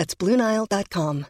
That's 0.00 0.18
BlueNile.com. 0.18 1.24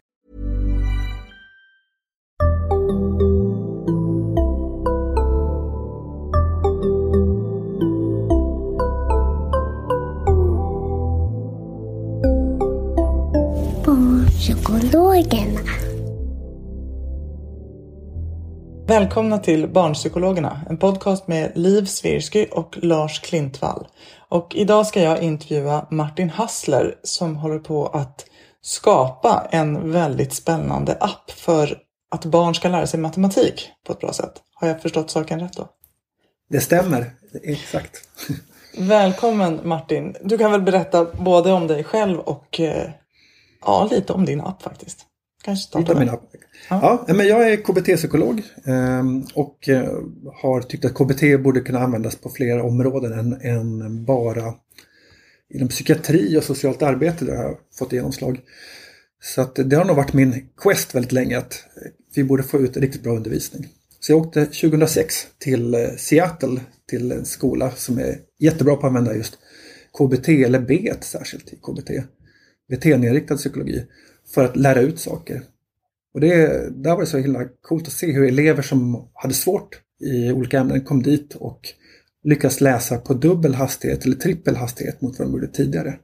Barnpsykologerna. 13.85 15.61
Välkomna 18.87 19.37
till 19.37 19.67
Barnpsykologerna, 19.67 20.61
en 20.69 20.77
podcast 20.77 21.27
med 21.27 21.51
Liv 21.55 21.85
Svirsky 21.85 22.45
och 22.51 22.77
Lars 22.81 23.19
Klintvall. 23.19 23.87
Och 24.29 24.55
idag 24.55 24.87
ska 24.87 25.01
jag 25.01 25.23
intervjua 25.23 25.87
Martin 25.89 26.29
Hassler 26.29 26.95
som 27.03 27.35
håller 27.35 27.59
på 27.59 27.87
att 27.87 28.25
skapa 28.61 29.47
en 29.51 29.91
väldigt 29.91 30.33
spännande 30.33 30.97
app 30.99 31.31
för 31.31 31.77
att 32.11 32.25
barn 32.25 32.55
ska 32.55 32.69
lära 32.69 32.87
sig 32.87 32.99
matematik 32.99 33.69
på 33.87 33.93
ett 33.93 33.99
bra 33.99 34.13
sätt. 34.13 34.33
Har 34.53 34.67
jag 34.67 34.81
förstått 34.81 35.09
saken 35.09 35.39
rätt 35.39 35.53
då? 35.53 35.69
Det 36.49 36.61
stämmer, 36.61 37.13
exakt. 37.43 37.97
Välkommen 38.77 39.59
Martin! 39.63 40.15
Du 40.23 40.37
kan 40.37 40.51
väl 40.51 40.61
berätta 40.61 41.05
både 41.05 41.51
om 41.51 41.67
dig 41.67 41.83
själv 41.83 42.19
och 42.19 42.59
eh, 42.59 42.89
ja, 43.65 43.87
lite 43.91 44.13
om 44.13 44.25
din 44.25 44.41
app 44.41 44.61
faktiskt. 44.61 45.05
Kanske 45.43 45.67
starta 45.67 45.93
med. 45.93 46.09
app. 46.09 46.23
Ja. 46.69 47.05
men 47.07 47.27
jag 47.27 47.51
är 47.51 47.57
KBT-psykolog 47.57 48.41
ehm, 48.65 49.25
och 49.33 49.69
eh, 49.69 49.89
har 50.41 50.61
tyckt 50.61 50.85
att 50.85 50.93
KBT 50.93 51.43
borde 51.43 51.61
kunna 51.61 51.79
användas 51.79 52.15
på 52.15 52.29
fler 52.29 52.61
områden 52.61 53.19
än, 53.19 53.41
än 53.41 54.05
bara 54.05 54.53
inom 55.53 55.67
psykiatri 55.67 56.37
och 56.37 56.43
socialt 56.43 56.81
arbete 56.81 57.25
där 57.25 57.33
jag 57.33 57.43
har 57.43 57.57
fått 57.77 57.93
genomslag. 57.93 58.39
Så 59.23 59.41
att 59.41 59.55
det 59.55 59.75
har 59.75 59.85
nog 59.85 59.95
varit 59.95 60.13
min 60.13 60.49
quest 60.57 60.95
väldigt 60.95 61.11
länge 61.11 61.37
att 61.37 61.63
vi 62.15 62.23
borde 62.23 62.43
få 62.43 62.59
ut 62.59 62.77
riktigt 62.77 63.03
bra 63.03 63.15
undervisning. 63.15 63.67
Så 63.99 64.11
jag 64.11 64.19
åkte 64.19 64.45
2006 64.45 65.27
till 65.37 65.73
eh, 65.73 65.89
Seattle 65.97 66.59
till 66.89 67.11
en 67.11 67.25
skola 67.25 67.71
som 67.71 67.99
är 67.99 68.17
jättebra 68.39 68.75
på 68.75 68.79
att 68.79 68.87
använda 68.87 69.15
just 69.15 69.37
KBT 69.97 70.29
eller 70.29 70.59
B 70.59 70.93
särskilt 71.01 71.53
i 71.53 71.55
KBT. 71.55 71.91
Beteendeinriktad 72.69 73.37
psykologi 73.37 73.85
för 74.33 74.45
att 74.45 74.55
lära 74.55 74.81
ut 74.81 74.99
saker. 74.99 75.41
Och 76.13 76.19
det, 76.19 76.69
där 76.83 76.91
var 76.91 76.99
det 76.99 77.07
så 77.07 77.17
himla 77.17 77.45
coolt 77.61 77.87
att 77.87 77.93
se 77.93 78.11
hur 78.11 78.27
elever 78.27 78.61
som 78.61 79.09
hade 79.13 79.33
svårt 79.33 79.81
i 79.99 80.31
olika 80.31 80.59
ämnen 80.59 80.81
kom 80.81 81.03
dit 81.03 81.35
och 81.35 81.73
lyckas 82.23 82.61
läsa 82.61 82.97
på 82.97 83.13
dubbel 83.13 83.55
hastighet 83.55 84.05
eller 84.05 84.15
trippel 84.15 84.55
hastighet 84.55 85.01
mot 85.01 85.19
vad 85.19 85.27
de 85.27 85.31
gjorde 85.31 85.47
tidigare 85.47 85.99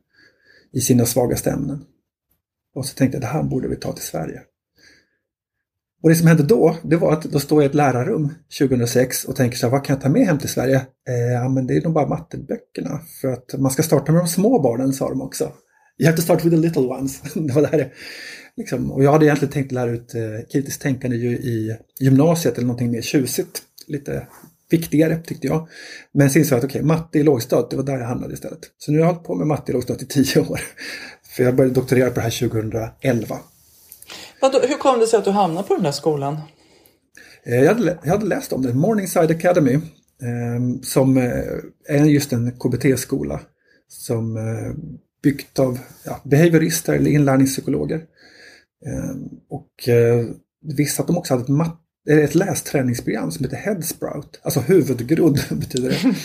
i 0.73 0.81
sina 0.81 1.05
svagaste 1.05 1.51
ämnen. 1.51 1.83
Och 2.75 2.85
så 2.85 2.95
tänkte 2.95 3.16
jag 3.16 3.23
det 3.23 3.28
här 3.28 3.44
borde 3.44 3.67
vi 3.67 3.75
ta 3.75 3.91
till 3.91 4.05
Sverige. 4.05 4.41
Och 6.03 6.09
det 6.09 6.16
som 6.16 6.27
hände 6.27 6.44
då, 6.44 6.77
det 6.83 6.95
var 6.95 7.13
att 7.13 7.23
då 7.23 7.39
står 7.39 7.63
jag 7.63 7.69
i 7.69 7.69
ett 7.69 7.75
lärarrum 7.75 8.33
2006 8.59 9.25
och 9.25 9.35
tänker 9.35 9.57
så 9.57 9.66
här, 9.66 9.72
vad 9.72 9.85
kan 9.85 9.94
jag 9.94 10.03
ta 10.03 10.09
med 10.09 10.25
hem 10.25 10.39
till 10.39 10.50
Sverige? 10.50 10.75
Eh, 11.09 11.33
ja, 11.33 11.50
men 11.50 11.67
det 11.67 11.77
är 11.77 11.81
nog 11.81 11.94
bara 11.94 12.07
matteböckerna. 12.07 13.00
För 13.22 13.27
att 13.27 13.56
man 13.57 13.72
ska 13.72 13.83
starta 13.83 14.11
med 14.11 14.22
de 14.22 14.27
små 14.27 14.59
barnen, 14.59 14.94
sa 14.94 15.09
de 15.09 15.22
också. 15.22 15.44
You 16.00 16.07
have 16.07 16.17
to 16.17 16.22
start 16.22 16.45
with 16.45 16.56
the 16.56 16.61
little 16.61 16.81
ones. 16.81 17.22
det 17.33 17.53
var 17.53 17.61
där 17.61 17.94
liksom. 18.57 18.91
Och 18.91 19.03
jag 19.03 19.11
hade 19.11 19.25
egentligen 19.25 19.51
tänkt 19.51 19.72
lära 19.72 19.91
ut 19.91 20.16
eh, 20.16 20.22
kritiskt 20.51 20.81
tänkande 20.81 21.17
ju 21.17 21.29
i 21.29 21.77
gymnasiet 22.00 22.57
eller 22.57 22.67
någonting 22.67 22.91
mer 22.91 23.01
tjusigt. 23.01 23.61
Lite 23.88 24.27
viktigare 24.69 25.17
tyckte 25.17 25.47
jag. 25.47 25.67
Men 26.13 26.29
sen 26.29 26.45
jag 26.50 26.57
att 26.57 26.63
okej, 26.63 26.83
matte 26.83 27.19
i 27.19 27.23
lågstadiet, 27.23 27.69
det 27.69 27.75
var 27.75 27.83
där 27.83 27.97
jag 27.97 28.07
hamnade 28.07 28.33
istället. 28.33 28.59
Så 28.78 28.91
nu 28.91 28.97
har 28.97 29.05
jag 29.05 29.13
hållit 29.13 29.28
på 29.28 29.35
med 29.35 29.47
matte 29.47 29.72
i 29.72 29.73
lågstadiet 29.73 30.17
i 30.17 30.23
tio 30.23 30.41
år. 30.41 30.59
För 31.35 31.44
jag 31.44 31.55
började 31.55 31.75
doktorera 31.75 32.09
på 32.09 32.16
det 32.16 32.22
här 32.22 32.50
2011. 32.50 33.39
Vadå, 34.41 34.59
hur 34.59 34.77
kom 34.77 35.00
det 35.00 35.07
sig 35.07 35.19
att 35.19 35.25
du 35.25 35.31
hamnade 35.31 35.67
på 35.67 35.73
den 35.75 35.83
där 35.83 35.91
skolan? 35.91 36.38
Eh, 37.44 37.63
Jag 37.63 37.73
hade, 37.75 37.97
jag 38.03 38.11
hade 38.11 38.25
läst 38.25 38.53
om 38.53 38.61
det, 38.61 38.73
Morningside 38.73 39.31
Academy, 39.31 39.73
eh, 39.73 40.81
som 40.83 41.17
är 41.88 42.06
just 42.06 42.33
en 42.33 42.51
KBT-skola 42.51 43.39
som 43.88 44.38
eh, 44.38 44.73
byggt 45.23 45.59
av 45.59 45.79
ja, 46.03 46.22
behaviorister 46.23 46.94
eller 46.94 47.11
inlärningspsykologer. 47.11 48.01
Eh, 48.85 49.16
och 49.50 49.89
eh, 49.89 50.25
visste 50.61 51.01
att 51.01 51.07
de 51.07 51.17
också 51.17 51.33
hade 51.33 51.44
ett, 51.44 51.50
mat- 52.07 52.18
eh, 52.18 52.23
ett 52.23 52.35
lästräningsprogram 52.35 53.31
som 53.31 53.45
heter 53.45 53.57
Headsprout, 53.57 54.40
alltså 54.44 54.59
huvudgrodd 54.59 55.40
betyder 55.51 55.90
det. 55.90 56.16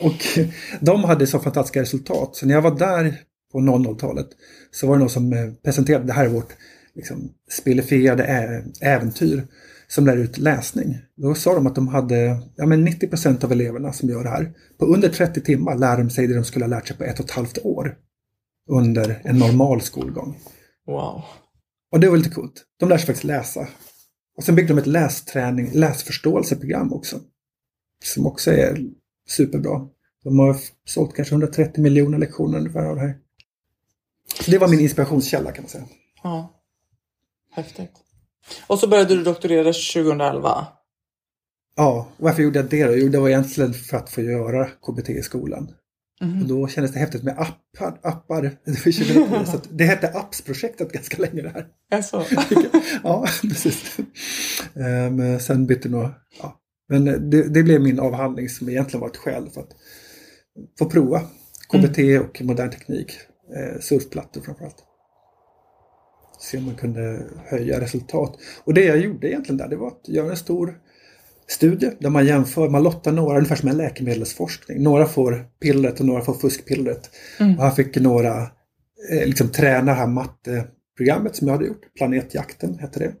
och 0.00 0.48
de 0.80 1.04
hade 1.04 1.26
så 1.26 1.38
fantastiska 1.38 1.80
resultat, 1.80 2.36
så 2.36 2.46
när 2.46 2.54
jag 2.54 2.62
var 2.62 2.78
där 2.78 3.20
på 3.52 3.58
00-talet 3.58 4.28
så 4.70 4.86
var 4.86 4.94
det 4.94 5.00
någon 5.00 5.10
som 5.10 5.32
eh, 5.32 5.52
presenterade, 5.64 6.04
det 6.04 6.12
här 6.12 6.24
är 6.24 6.28
vårt 6.28 6.52
liksom, 6.94 7.30
spelifierade 7.50 8.24
äventyr 8.80 9.46
som 9.88 10.06
lär 10.06 10.16
ut 10.16 10.38
läsning. 10.38 10.98
Då 11.16 11.34
sa 11.34 11.54
de 11.54 11.66
att 11.66 11.74
de 11.74 11.88
hade 11.88 12.38
ja, 12.56 12.66
men 12.66 12.88
90% 12.88 13.44
av 13.44 13.52
eleverna 13.52 13.92
som 13.92 14.08
gör 14.08 14.22
det 14.24 14.30
här. 14.30 14.52
På 14.78 14.86
under 14.86 15.08
30 15.08 15.40
timmar 15.40 15.78
lär 15.78 15.96
de 15.98 16.10
sig 16.10 16.26
det 16.26 16.34
de 16.34 16.44
skulle 16.44 16.64
ha 16.64 16.70
lärt 16.70 16.88
sig 16.88 16.96
på 16.96 17.04
ett 17.04 17.18
och 17.20 17.24
ett 17.24 17.30
halvt 17.30 17.58
år. 17.58 17.96
Under 18.70 19.20
en 19.24 19.38
normal 19.38 19.80
skolgång. 19.80 20.38
Wow. 20.86 21.22
Och 21.92 22.00
det 22.00 22.08
var 22.08 22.16
lite 22.16 22.30
coolt. 22.30 22.64
De 22.80 22.88
lär 22.88 22.96
sig 22.96 23.06
faktiskt 23.06 23.24
läsa. 23.24 23.68
Och 24.36 24.44
sen 24.44 24.54
byggde 24.54 24.72
de 24.74 24.78
ett 24.78 24.86
lästräning, 24.86 25.70
läsförståelseprogram 25.72 26.92
också. 26.92 27.20
Som 28.04 28.26
också 28.26 28.50
är 28.50 28.78
superbra. 29.28 29.88
De 30.24 30.38
har 30.38 30.56
sålt 30.84 31.14
kanske 31.14 31.34
130 31.34 31.82
miljoner 31.82 32.18
lektioner 32.18 32.58
ungefär 32.58 32.84
av 32.84 32.96
det 32.96 33.02
här. 33.02 33.18
Så 34.40 34.50
det 34.50 34.58
var 34.58 34.68
min 34.68 34.80
inspirationskälla 34.80 35.52
kan 35.52 35.62
man 35.64 35.70
säga. 35.70 35.84
Ja. 36.22 36.62
Häftigt. 37.52 37.92
Och 38.66 38.78
så 38.78 38.88
började 38.88 39.16
du 39.16 39.22
doktorera 39.22 39.72
2011. 39.72 40.66
Ja, 41.76 42.08
varför 42.16 42.42
gjorde 42.42 42.58
jag 42.58 42.70
det 42.70 42.86
då? 42.86 42.96
Jo, 42.96 43.08
det 43.08 43.18
var 43.18 43.28
egentligen 43.28 43.74
för 43.74 43.96
att 43.96 44.10
få 44.10 44.20
göra 44.20 44.66
KBT 44.66 45.08
i 45.08 45.22
skolan. 45.22 45.74
Och 46.20 46.48
då 46.48 46.68
kändes 46.68 46.92
det 46.92 46.98
häftigt 46.98 47.22
med 47.22 47.38
appar. 47.38 48.00
appar. 48.02 48.42
Det, 48.64 48.70
var 48.70 48.92
2010, 48.92 49.52
så 49.52 49.58
det 49.70 49.84
hette 49.84 50.08
APPS-projektet 50.08 50.92
ganska 50.92 51.22
länge 51.22 51.42
det 51.42 51.48
här. 51.48 51.66
Alltså. 51.94 52.24
Ja, 53.02 53.26
precis. 53.42 53.98
Um, 54.74 55.40
sen 55.40 55.66
bytte 55.66 55.88
nog... 55.88 56.08
Ja. 56.42 56.60
Men 56.88 57.04
det, 57.04 57.48
det 57.48 57.62
blev 57.62 57.80
min 57.80 58.00
avhandling 58.00 58.48
som 58.48 58.68
egentligen 58.68 59.00
var 59.00 59.08
ett 59.08 59.16
skäl 59.16 59.50
för 59.50 59.60
att 59.60 59.76
få 60.78 60.90
prova 60.90 61.20
KBT 61.72 61.98
och 61.98 62.42
modern 62.42 62.70
teknik. 62.70 63.12
Eh, 63.56 63.80
surfplattor 63.80 64.40
framförallt. 64.40 64.84
Se 66.38 66.58
om 66.58 66.64
man 66.64 66.74
kunde 66.74 67.22
höja 67.44 67.80
resultat. 67.80 68.38
Och 68.64 68.74
det 68.74 68.84
jag 68.84 68.98
gjorde 68.98 69.28
egentligen 69.28 69.56
där, 69.56 69.68
det 69.68 69.76
var 69.76 69.88
att 69.88 70.08
göra 70.08 70.30
en 70.30 70.36
stor 70.36 70.80
studie 71.48 71.90
där 72.00 72.10
man 72.10 72.26
jämför, 72.26 72.68
man 72.68 72.82
lottar 72.82 73.12
några, 73.12 73.36
ungefär 73.36 73.56
som 73.56 73.68
en 73.68 73.76
läkemedelsforskning. 73.76 74.82
Några 74.82 75.06
får 75.06 75.46
pillret 75.60 76.00
och 76.00 76.06
några 76.06 76.22
får 76.22 76.34
fuskpillret. 76.34 77.10
Och 77.58 77.64
här 77.64 77.70
fick 77.70 77.96
några 77.96 78.42
eh, 79.10 79.26
liksom 79.26 79.48
träna 79.48 79.92
det 79.92 79.98
här 79.98 80.06
matteprogrammet 80.06 81.36
som 81.36 81.46
jag 81.46 81.54
hade 81.54 81.66
gjort. 81.66 81.94
Planetjakten 81.96 82.78
hette 82.78 82.98
det. 82.98 83.12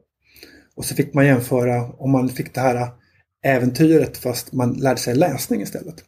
Och 0.76 0.84
så 0.84 0.94
fick 0.94 1.14
man 1.14 1.26
jämföra 1.26 1.92
om 1.92 2.10
man 2.10 2.28
fick 2.28 2.54
det 2.54 2.60
här 2.60 2.88
äventyret 3.44 4.16
fast 4.16 4.52
man 4.52 4.72
lärde 4.72 5.00
sig 5.00 5.14
läsning 5.14 5.62
istället. 5.62 6.04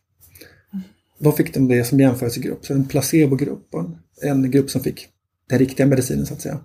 Då 1.19 1.32
fick 1.32 1.55
de 1.55 1.69
det 1.69 1.85
som 1.85 2.00
jämförelsegrupp, 2.00 2.67
så 2.67 2.75
en 2.75 2.88
placebogrupp 2.88 3.75
och 3.75 3.81
en, 3.81 3.99
en 4.23 4.50
grupp 4.50 4.70
som 4.70 4.81
fick 4.81 5.09
den 5.49 5.59
riktiga 5.59 5.87
medicinen 5.87 6.26
så 6.26 6.35
att 6.35 6.41
säga. 6.41 6.61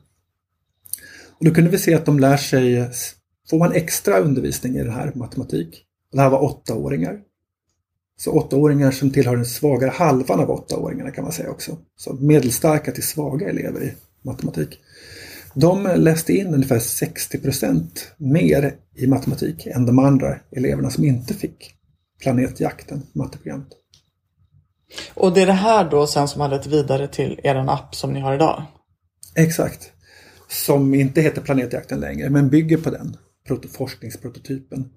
Och 1.39 1.45
då 1.45 1.53
kunde 1.53 1.69
vi 1.69 1.77
se 1.77 1.93
att 1.93 2.05
de 2.05 2.19
lär 2.19 2.37
sig, 2.37 2.89
får 3.49 3.57
man 3.57 3.71
extra 3.71 4.19
undervisning 4.19 4.75
i 4.75 4.83
den 4.83 4.93
här 4.93 5.11
matematik. 5.15 5.85
Det 6.11 6.21
här 6.21 6.29
var 6.29 6.43
åttaåringar. 6.43 7.19
Så 8.17 8.31
åttaåringar 8.31 8.91
som 8.91 9.11
tillhör 9.11 9.35
den 9.35 9.45
svagare 9.45 9.89
halvan 9.89 10.39
av 10.39 10.51
åttaåringarna 10.51 11.11
kan 11.11 11.23
man 11.23 11.33
säga 11.33 11.49
också. 11.49 11.77
Så 11.95 12.13
medelstarka 12.13 12.91
till 12.91 13.03
svaga 13.03 13.49
elever 13.49 13.83
i 13.83 13.93
matematik. 14.21 14.79
De 15.53 15.83
läste 15.95 16.33
in 16.33 16.53
ungefär 16.53 16.79
60% 16.79 17.87
mer 18.17 18.75
i 18.95 19.07
matematik 19.07 19.65
än 19.65 19.85
de 19.85 19.99
andra 19.99 20.39
eleverna 20.51 20.89
som 20.89 21.05
inte 21.05 21.33
fick 21.33 21.75
Planetjakten, 22.21 23.01
matteprogrammet. 23.13 23.67
Och 25.13 25.33
det 25.33 25.41
är 25.41 25.45
det 25.45 25.53
här 25.53 25.89
då 25.89 26.07
sen 26.07 26.27
som 26.27 26.41
har 26.41 26.49
lett 26.49 26.67
vidare 26.67 27.07
till 27.07 27.39
er 27.43 27.55
app 27.55 27.95
som 27.95 28.13
ni 28.13 28.19
har 28.19 28.35
idag? 28.35 28.63
Exakt. 29.35 29.91
Som 30.49 30.93
inte 30.93 31.21
heter 31.21 31.41
Planetjakten 31.41 31.99
längre, 31.99 32.29
men 32.29 32.49
bygger 32.49 32.77
på 32.77 32.89
den 32.89 33.17
forskningsprototypen. 33.71 34.89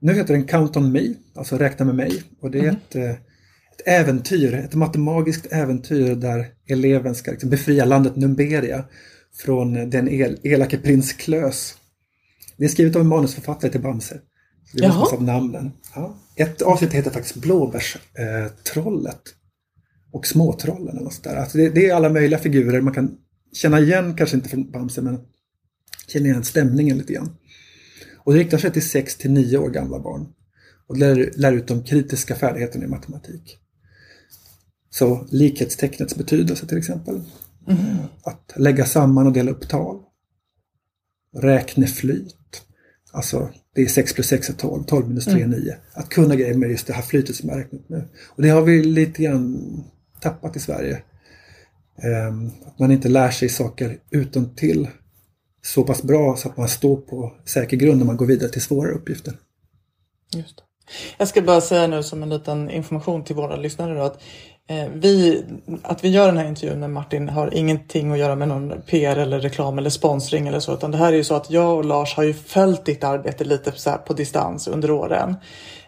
Nu 0.00 0.14
heter 0.14 0.34
den 0.34 0.46
Count 0.46 0.76
on 0.76 0.92
Me, 0.92 1.14
alltså 1.34 1.58
Räkna 1.58 1.84
med 1.84 1.94
mig. 1.94 2.22
Och 2.40 2.50
det 2.50 2.58
är 2.58 2.62
mm. 2.62 2.74
ett, 2.74 2.94
eh, 2.94 3.10
ett 3.10 3.82
äventyr, 3.86 4.54
ett 4.54 4.74
matematiskt 4.74 5.46
äventyr 5.50 6.14
där 6.14 6.46
eleven 6.68 7.14
ska 7.14 7.30
liksom 7.30 7.50
befria 7.50 7.84
landet 7.84 8.16
Numberia 8.16 8.84
från 9.36 9.90
den 9.90 10.08
el 10.08 10.38
elake 10.42 10.78
prins 10.78 11.12
Klös. 11.12 11.74
Det 12.56 12.64
är 12.64 12.68
skrivet 12.68 12.96
av 12.96 13.02
en 13.02 13.08
manusförfattare 13.08 13.70
till 13.70 13.80
Bamse. 13.80 14.20
Det 14.72 14.84
är 14.84 15.14
av 15.14 15.22
namnen. 15.22 15.72
Ja. 15.94 16.16
Ett 16.36 16.62
avsnitt 16.62 16.92
heter 16.92 17.10
faktiskt 17.10 17.36
Blåbärstrollet. 17.36 19.20
och 20.12 20.26
Småtrollen. 20.26 20.98
Eller 20.98 21.10
sånt 21.10 21.24
där. 21.24 21.36
Alltså 21.36 21.58
det, 21.58 21.68
det, 21.68 21.88
är 21.88 21.94
alla 21.94 22.08
möjliga 22.08 22.38
figurer 22.38 22.80
man 22.80 22.94
kan 22.94 23.16
känna 23.52 23.80
igen, 23.80 24.16
kanske 24.16 24.36
inte 24.36 24.48
från 24.48 24.70
Bamse, 24.70 25.02
men 25.02 25.20
känna 26.06 26.26
igen 26.26 26.44
stämningen 26.44 26.98
lite 26.98 27.12
grann. 27.12 27.36
Och 28.24 28.32
det 28.32 28.38
riktar 28.38 28.58
sig 28.58 28.72
till 28.72 28.88
6 28.88 29.16
till 29.16 29.30
9 29.30 29.58
år 29.58 29.70
gamla 29.70 30.00
barn. 30.00 30.26
Och 30.86 30.96
lär, 30.96 31.32
lär 31.36 31.52
ut 31.52 31.66
de 31.66 31.84
kritiska 31.84 32.34
färdigheterna 32.34 32.84
i 32.84 32.88
matematik. 32.88 33.58
Så 34.90 35.26
likhetstecknets 35.30 36.16
betydelse 36.16 36.66
till 36.66 36.78
exempel. 36.78 37.14
Mm. 37.68 37.96
Att 38.22 38.52
lägga 38.56 38.84
samman 38.84 39.26
och 39.26 39.32
dela 39.32 39.50
upp 39.50 39.68
tal. 39.68 40.02
Räkneflyt. 41.36 42.62
Alltså 43.12 43.50
det 43.74 43.82
är 43.82 43.86
6 43.86 44.12
plus 44.12 44.26
6 44.26 44.48
är 44.48 44.54
12, 44.54 44.84
12 44.84 45.08
minus 45.08 45.24
3 45.24 45.42
är 45.42 45.46
9. 45.46 45.58
Mm. 45.58 45.74
Att 45.92 46.08
kunna 46.08 46.36
grejer 46.36 46.54
med 46.54 46.70
just 46.70 46.86
det 46.86 46.92
här 46.92 47.02
flytet 47.02 47.36
som 47.36 47.48
jag 47.48 47.58
räknat 47.58 47.88
nu. 47.88 48.08
Och 48.26 48.42
det 48.42 48.48
har 48.48 48.62
vi 48.62 48.84
lite 48.84 49.22
grann 49.22 49.84
tappat 50.20 50.56
i 50.56 50.60
Sverige. 50.60 51.02
Um, 52.28 52.50
att 52.66 52.78
man 52.78 52.90
inte 52.90 53.08
lär 53.08 53.30
sig 53.30 53.48
saker 53.48 53.98
utan 54.10 54.54
till 54.54 54.88
så 55.64 55.82
pass 55.82 56.02
bra 56.02 56.36
så 56.36 56.48
att 56.48 56.56
man 56.56 56.68
står 56.68 56.96
på 56.96 57.32
säker 57.44 57.76
grund 57.76 57.98
när 57.98 58.06
man 58.06 58.16
går 58.16 58.26
vidare 58.26 58.48
till 58.48 58.62
svårare 58.62 58.92
uppgifter. 58.92 59.34
Just 60.34 60.56
det. 60.56 60.62
Jag 61.18 61.28
ska 61.28 61.42
bara 61.42 61.60
säga 61.60 61.86
nu 61.86 62.02
som 62.02 62.22
en 62.22 62.30
liten 62.30 62.70
information 62.70 63.24
till 63.24 63.36
våra 63.36 63.56
lyssnare 63.56 63.94
då 63.94 64.02
att 64.02 64.22
eh, 64.68 64.88
vi, 64.94 65.44
att 65.82 66.04
vi 66.04 66.08
gör 66.08 66.26
den 66.26 66.36
här 66.36 66.48
intervjun 66.48 66.80
med 66.80 66.90
Martin 66.90 67.28
har 67.28 67.54
ingenting 67.54 68.12
att 68.12 68.18
göra 68.18 68.36
med 68.36 68.48
någon 68.48 68.82
PR 68.82 69.16
eller 69.16 69.40
reklam 69.40 69.78
eller 69.78 69.90
sponsring 69.90 70.48
eller 70.48 70.60
så 70.60 70.74
utan 70.74 70.90
det 70.90 70.96
här 70.96 71.12
är 71.12 71.16
ju 71.16 71.24
så 71.24 71.34
att 71.34 71.50
jag 71.50 71.76
och 71.76 71.84
Lars 71.84 72.14
har 72.16 72.22
ju 72.22 72.34
följt 72.34 72.84
ditt 72.84 73.04
arbete 73.04 73.44
lite 73.44 73.72
så 73.72 73.92
på 74.06 74.12
distans 74.12 74.68
under 74.68 74.90
åren 74.90 75.36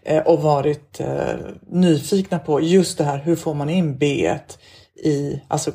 eh, 0.03 0.23
och 0.23 0.43
varit 0.43 1.01
eh, 1.01 1.37
nyfikna 1.71 2.39
på 2.39 2.61
just 2.61 2.99
det 2.99 3.05
här 3.05 3.19
hur 3.19 3.37
får 3.37 3.55
man 3.55 3.71
in 3.71 3.99
B 3.99 4.35
i 5.05 5.43
alltså 5.49 5.73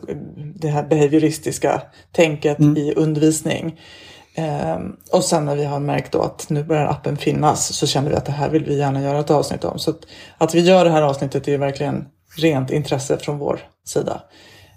det 0.55 0.67
här 0.67 0.83
behavioristiska 0.83 1.81
tänket 2.11 2.59
mm. 2.59 2.77
i 2.77 2.93
undervisning. 2.93 3.79
Um, 4.37 4.97
och 5.11 5.23
sen 5.23 5.45
när 5.45 5.55
vi 5.55 5.63
har 5.63 5.79
märkt 5.79 6.11
då 6.11 6.21
att 6.21 6.49
nu 6.49 6.63
börjar 6.63 6.85
appen 6.85 7.17
finnas 7.17 7.73
så 7.73 7.87
känner 7.87 8.09
vi 8.09 8.15
att 8.15 8.25
det 8.25 8.31
här 8.31 8.49
vill 8.49 8.65
vi 8.65 8.77
gärna 8.77 9.01
göra 9.01 9.19
ett 9.19 9.31
avsnitt 9.31 9.63
om. 9.63 9.79
Så 9.79 9.91
att, 9.91 10.05
att 10.37 10.55
vi 10.55 10.59
gör 10.59 10.85
det 10.85 10.91
här 10.91 11.01
avsnittet 11.01 11.47
är 11.47 11.57
verkligen 11.57 12.05
rent 12.37 12.71
intresse 12.71 13.17
från 13.17 13.37
vår 13.37 13.59
sida. 13.85 14.23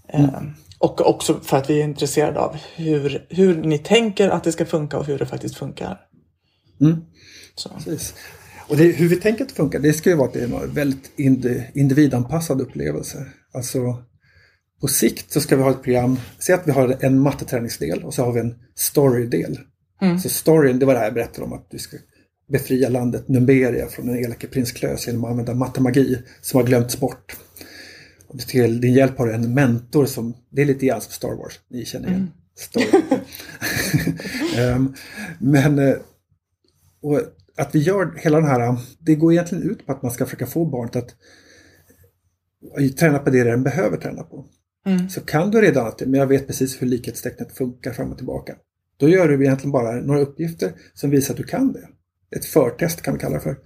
Mm. 0.08 0.35
Um, 0.35 0.55
och 0.79 1.08
också 1.08 1.41
för 1.43 1.56
att 1.56 1.70
vi 1.70 1.81
är 1.81 1.85
intresserade 1.85 2.41
av 2.41 2.56
hur, 2.76 3.26
hur 3.29 3.62
ni 3.62 3.79
tänker 3.79 4.29
att 4.29 4.44
det 4.44 4.52
ska 4.52 4.67
funka 4.67 4.99
och 4.99 5.06
hur 5.06 5.19
det 5.19 5.26
faktiskt 5.26 5.56
funkar. 5.56 6.00
Mm. 6.81 7.05
Så. 7.55 7.69
Precis. 7.69 8.14
Och 8.69 8.76
det, 8.76 8.85
hur 8.85 9.08
vi 9.08 9.17
tänker 9.17 9.44
att 9.44 9.49
det 9.49 9.55
funkar, 9.55 9.79
det 9.79 9.93
ska 9.93 10.11
ju 10.11 10.17
vara 10.17 10.29
att 10.29 10.35
det 10.35 10.41
är 10.41 10.44
en 10.44 10.75
väldigt 10.75 11.12
individanpassad 11.75 12.61
upplevelse. 12.61 13.26
Alltså 13.55 13.79
på 14.85 14.89
sikt 14.89 15.33
så 15.33 15.41
ska 15.41 15.57
vi 15.57 15.63
ha 15.63 15.71
ett 15.71 15.83
program, 15.83 16.19
säg 16.39 16.55
att 16.55 16.67
vi 16.67 16.71
har 16.71 16.97
en 17.01 17.21
matteträningsdel 17.21 18.05
och 18.05 18.15
så 18.15 18.25
har 18.25 18.33
vi 18.33 18.41
en 18.41 18.55
storydel. 18.75 19.59
Mm. 20.03 20.19
Så 20.19 20.29
storyn, 20.29 20.79
det 20.79 20.87
var 20.87 20.93
det 20.93 20.99
här 20.99 21.07
jag 21.07 21.15
berättade 21.15 21.47
om 21.47 21.53
att 21.53 21.71
du 21.71 21.79
ska 21.79 21.97
befria 22.49 22.89
landet 22.89 23.29
Numberia 23.29 23.87
från 23.87 24.07
den 24.07 24.19
elake 24.19 24.47
prins 24.47 24.73
Klös 24.73 25.07
genom 25.07 25.25
att 25.25 25.31
använda 25.31 25.55
mattemagi 25.55 26.19
som 26.41 26.61
har 26.61 26.67
glömts 26.67 27.01
bort. 27.01 27.37
Och 28.27 28.39
till 28.41 28.81
din 28.81 28.93
hjälp 28.93 29.19
har 29.19 29.27
du 29.27 29.33
en 29.33 29.55
mentor 29.55 30.07
som, 30.07 30.35
det 30.51 30.63
är 30.63 30.67
lite 30.67 30.87
grann 30.87 31.01
som 31.01 31.13
Star 31.13 31.35
Wars, 31.35 31.61
ni 31.71 31.85
känner 31.85 32.09
igen. 32.09 32.31
Mm. 34.57 34.77
um, 34.77 34.95
men 35.39 35.79
eh, 35.79 35.97
och 37.03 37.21
att 37.57 37.75
vi 37.75 37.79
gör 37.79 38.15
hela 38.17 38.41
den 38.41 38.49
här, 38.49 38.77
det 38.99 39.15
går 39.15 39.33
egentligen 39.33 39.71
ut 39.71 39.87
på 39.87 39.93
att 39.93 40.03
man 40.03 40.13
ska 40.13 40.25
försöka 40.25 40.47
få 40.47 40.65
barnet 40.65 40.97
att 40.97 41.15
träna 42.99 43.19
på 43.19 43.31
det 43.31 43.45
den 43.45 43.63
behöver 43.63 43.97
träna 43.97 44.23
på. 44.23 44.47
Mm. 44.87 45.09
Så 45.09 45.21
kan 45.21 45.51
du 45.51 45.61
redan 45.61 45.87
att 45.87 46.01
men 46.01 46.21
jag 46.21 46.27
vet 46.27 46.47
precis 46.47 46.83
hur 46.83 46.87
likhetstecknet 46.87 47.57
funkar 47.57 47.93
fram 47.93 48.11
och 48.11 48.17
tillbaka. 48.17 48.55
Då 48.97 49.09
gör 49.09 49.29
du 49.29 49.45
egentligen 49.45 49.73
bara 49.73 49.93
några 49.93 50.21
uppgifter 50.21 50.73
som 50.95 51.11
visar 51.11 51.35
att 51.35 51.39
du 51.39 51.45
kan 51.45 51.73
det. 51.73 51.89
Ett 52.37 52.45
förtest 52.45 53.03
kan 53.03 53.15
vi 53.15 53.21
kalla 53.21 53.35
det 53.35 53.41
för. 53.41 53.57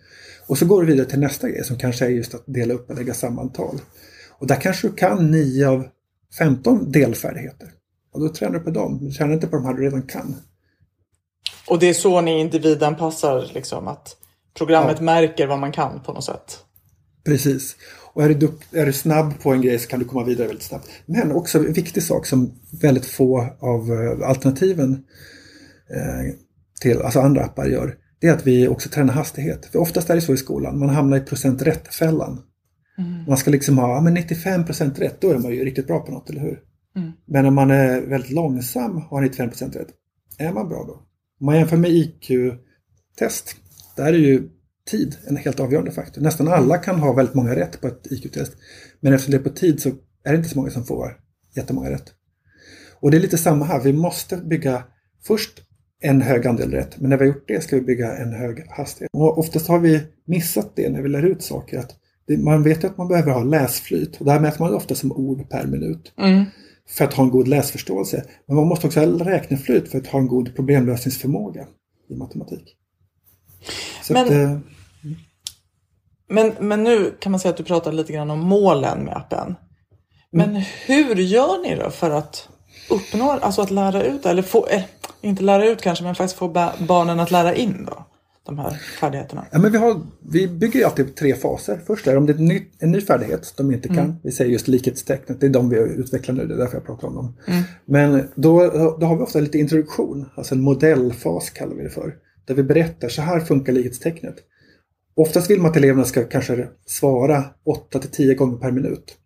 Och 0.46 0.58
så 0.58 0.66
går 0.66 0.80
du 0.80 0.86
vidare 0.86 1.06
till 1.06 1.18
nästa 1.18 1.48
grej 1.48 1.64
som 1.64 1.78
kanske 1.78 2.04
är 2.04 2.08
just 2.08 2.34
att 2.34 2.44
dela 2.46 2.74
upp 2.74 2.90
och 2.90 2.96
lägga 2.96 3.14
samman 3.14 3.52
tal. 3.52 3.80
Och 4.38 4.46
där 4.46 4.56
kanske 4.60 4.88
du 4.88 4.94
kan 4.94 5.30
9 5.30 5.68
av 5.68 5.88
15 6.38 6.92
delfärdigheter. 6.92 7.68
Och 8.12 8.20
då 8.20 8.28
tränar 8.28 8.58
du 8.58 8.60
på 8.60 8.70
dem, 8.70 8.98
du 9.02 9.10
tränar 9.10 9.34
inte 9.34 9.46
på 9.46 9.56
de 9.56 9.64
här 9.64 9.74
du 9.74 9.82
redan 9.82 10.02
kan. 10.02 10.36
Och 11.68 11.78
det 11.78 11.86
är 11.86 11.94
så 11.94 12.20
ni 12.20 12.40
individanpassar, 12.40 13.50
liksom, 13.54 13.88
att 13.88 14.16
programmet 14.54 14.96
ja. 14.98 15.04
märker 15.04 15.46
vad 15.46 15.58
man 15.58 15.72
kan 15.72 16.02
på 16.02 16.12
något 16.12 16.24
sätt? 16.24 16.58
Precis. 17.24 17.76
Och 18.18 18.24
är 18.24 18.34
du, 18.34 18.50
är 18.72 18.86
du 18.86 18.92
snabb 18.92 19.40
på 19.42 19.52
en 19.52 19.62
grej 19.62 19.78
så 19.78 19.88
kan 19.88 19.98
du 19.98 20.04
komma 20.04 20.24
vidare 20.24 20.46
väldigt 20.46 20.64
snabbt. 20.64 20.88
Men 21.06 21.32
också 21.32 21.58
en 21.58 21.72
viktig 21.72 22.02
sak 22.02 22.26
som 22.26 22.52
väldigt 22.80 23.06
få 23.06 23.56
av 23.60 23.92
eh, 23.92 24.28
alternativen 24.28 24.92
eh, 25.90 26.34
till, 26.80 27.02
alltså 27.02 27.20
andra 27.20 27.44
appar 27.44 27.66
gör, 27.66 27.96
det 28.20 28.26
är 28.26 28.32
att 28.32 28.46
vi 28.46 28.68
också 28.68 28.88
tränar 28.88 29.14
hastighet. 29.14 29.66
För 29.66 29.78
oftast 29.78 30.10
är 30.10 30.14
det 30.14 30.20
så 30.20 30.34
i 30.34 30.36
skolan, 30.36 30.78
man 30.78 30.88
hamnar 30.88 31.16
i 31.16 31.20
procent 31.20 31.62
rätt-fällan. 31.62 32.42
Mm. 32.98 33.24
Man 33.28 33.36
ska 33.36 33.50
liksom 33.50 33.78
ha 33.78 33.94
ja, 33.94 34.00
men 34.00 34.16
95% 34.16 34.98
rätt, 34.98 35.20
då 35.20 35.30
är 35.30 35.38
man 35.38 35.52
ju 35.52 35.64
riktigt 35.64 35.86
bra 35.86 36.00
på 36.00 36.12
något, 36.12 36.30
eller 36.30 36.40
hur? 36.40 36.60
Mm. 36.96 37.12
Men 37.26 37.46
om 37.46 37.54
man 37.54 37.70
är 37.70 38.00
väldigt 38.00 38.30
långsam 38.30 38.96
och 38.96 39.02
har 39.02 39.22
95% 39.22 39.78
rätt, 39.78 39.88
är 40.38 40.52
man 40.52 40.68
bra 40.68 40.84
då? 40.86 40.92
Om 41.40 41.46
man 41.46 41.56
jämför 41.56 41.76
med 41.76 41.90
IQ-test, 41.90 43.56
där 43.96 44.06
är 44.06 44.18
ju 44.18 44.48
tid 44.90 45.16
en 45.26 45.36
helt 45.36 45.60
avgörande 45.60 45.90
faktor. 45.90 46.22
Nästan 46.22 46.48
alla 46.48 46.78
kan 46.78 47.00
ha 47.00 47.12
väldigt 47.12 47.34
många 47.34 47.56
rätt 47.56 47.80
på 47.80 47.88
ett 47.88 48.06
IQ-test. 48.10 48.52
Men 49.00 49.12
eftersom 49.12 49.32
det 49.32 49.38
är 49.38 49.50
på 49.50 49.56
tid 49.56 49.82
så 49.82 49.88
är 50.24 50.32
det 50.32 50.36
inte 50.36 50.48
så 50.48 50.58
många 50.58 50.70
som 50.70 50.84
får 50.84 51.16
jättemånga 51.56 51.90
rätt. 51.90 52.12
Och 53.00 53.10
det 53.10 53.16
är 53.16 53.20
lite 53.20 53.38
samma 53.38 53.64
här. 53.64 53.80
Vi 53.80 53.92
måste 53.92 54.36
bygga 54.36 54.84
först 55.24 55.62
en 56.00 56.22
hög 56.22 56.46
andel 56.46 56.70
rätt. 56.70 57.00
Men 57.00 57.10
när 57.10 57.16
vi 57.16 57.26
har 57.26 57.34
gjort 57.34 57.48
det 57.48 57.60
ska 57.60 57.76
vi 57.76 57.82
bygga 57.82 58.16
en 58.16 58.32
hög 58.32 58.66
hastighet. 58.68 59.10
Och 59.12 59.38
oftast 59.38 59.68
har 59.68 59.78
vi 59.78 60.00
missat 60.24 60.72
det 60.76 60.90
när 60.90 61.02
vi 61.02 61.08
lär 61.08 61.22
ut 61.22 61.42
saker. 61.42 61.78
Att 61.78 61.96
man 62.38 62.62
vet 62.62 62.84
ju 62.84 62.88
att 62.88 62.98
man 62.98 63.08
behöver 63.08 63.32
ha 63.32 63.42
läsflyt. 63.42 64.16
Och 64.16 64.24
det 64.24 64.32
här 64.32 64.40
mäter 64.40 64.60
man 64.60 64.74
ofta 64.74 64.94
som 64.94 65.12
ord 65.12 65.50
per 65.50 65.66
minut. 65.66 66.12
Mm. 66.18 66.44
För 66.88 67.04
att 67.04 67.14
ha 67.14 67.24
en 67.24 67.30
god 67.30 67.48
läsförståelse. 67.48 68.24
Men 68.46 68.56
man 68.56 68.66
måste 68.66 68.86
också 68.86 69.00
ha 69.00 69.06
räkneflyt 69.06 69.88
för 69.88 69.98
att 69.98 70.06
ha 70.06 70.18
en 70.18 70.28
god 70.28 70.54
problemlösningsförmåga 70.54 71.66
i 72.08 72.16
matematik. 72.16 72.76
Så 74.02 74.12
men, 74.12 74.24
att, 74.24 74.30
eh, 74.30 74.58
men, 76.28 76.52
men 76.60 76.84
nu 76.84 77.14
kan 77.20 77.32
man 77.32 77.40
säga 77.40 77.50
att 77.50 77.56
du 77.56 77.64
pratar 77.64 77.92
lite 77.92 78.12
grann 78.12 78.30
om 78.30 78.40
målen 78.40 79.04
med 79.04 79.16
appen. 79.16 79.54
Men 80.30 80.50
mm. 80.50 80.62
hur 80.86 81.14
gör 81.14 81.62
ni 81.62 81.76
då 81.76 81.90
för 81.90 82.10
att 82.10 82.48
uppnå, 82.90 83.30
alltså 83.30 83.62
att 83.62 83.70
lära 83.70 84.02
ut, 84.02 84.26
eller 84.26 84.42
få, 84.42 84.66
eh, 84.66 84.82
inte 85.20 85.42
lära 85.42 85.66
ut 85.68 85.82
kanske, 85.82 86.04
men 86.04 86.14
faktiskt 86.14 86.38
få 86.38 86.48
barnen 86.78 87.20
att 87.20 87.30
lära 87.30 87.54
in 87.54 87.84
då? 87.86 88.04
De 88.46 88.58
här 88.58 88.70
färdigheterna. 89.00 89.46
Ja, 89.50 89.58
men 89.58 89.72
vi, 89.72 89.78
har, 89.78 90.00
vi 90.32 90.48
bygger 90.48 90.84
alltid 90.84 91.16
tre 91.16 91.34
faser. 91.34 91.80
Först 91.86 92.06
är 92.06 92.12
det 92.12 92.18
om 92.18 92.26
det 92.26 92.32
är 92.32 92.38
en 92.38 92.44
ny, 92.44 92.62
en 92.78 92.90
ny 92.90 93.00
färdighet 93.00 93.54
de 93.56 93.72
inte 93.72 93.88
kan. 93.88 93.98
Mm. 93.98 94.16
Vi 94.22 94.32
säger 94.32 94.50
just 94.50 94.68
likhetstecknet, 94.68 95.40
det 95.40 95.46
är 95.46 95.50
de 95.50 95.68
vi 95.68 95.76
utvecklar 95.76 96.34
nu, 96.34 96.46
det 96.46 96.54
är 96.54 96.58
därför 96.58 96.76
jag 96.76 96.86
pratar 96.86 97.08
om 97.08 97.14
dem. 97.14 97.36
Mm. 97.46 97.62
Men 97.84 98.28
då, 98.34 98.58
då 99.00 99.06
har 99.06 99.16
vi 99.16 99.22
ofta 99.22 99.40
lite 99.40 99.58
introduktion, 99.58 100.28
alltså 100.34 100.54
en 100.54 100.60
modellfas 100.60 101.50
kallar 101.50 101.74
vi 101.74 101.82
det 101.82 101.90
för. 101.90 102.14
Där 102.46 102.54
vi 102.54 102.62
berättar, 102.62 103.08
så 103.08 103.22
här 103.22 103.40
funkar 103.40 103.72
likhetstecknet. 103.72 104.36
Oftast 105.18 105.50
vill 105.50 105.60
man 105.60 105.70
att 105.70 105.76
eleverna 105.76 106.04
ska 106.04 106.24
kanske 106.24 106.68
svara 106.86 107.44
8 107.64 107.98
till 107.98 108.10
10 108.10 108.34
gånger 108.34 108.56
per 108.56 108.70
minut. 108.70 109.16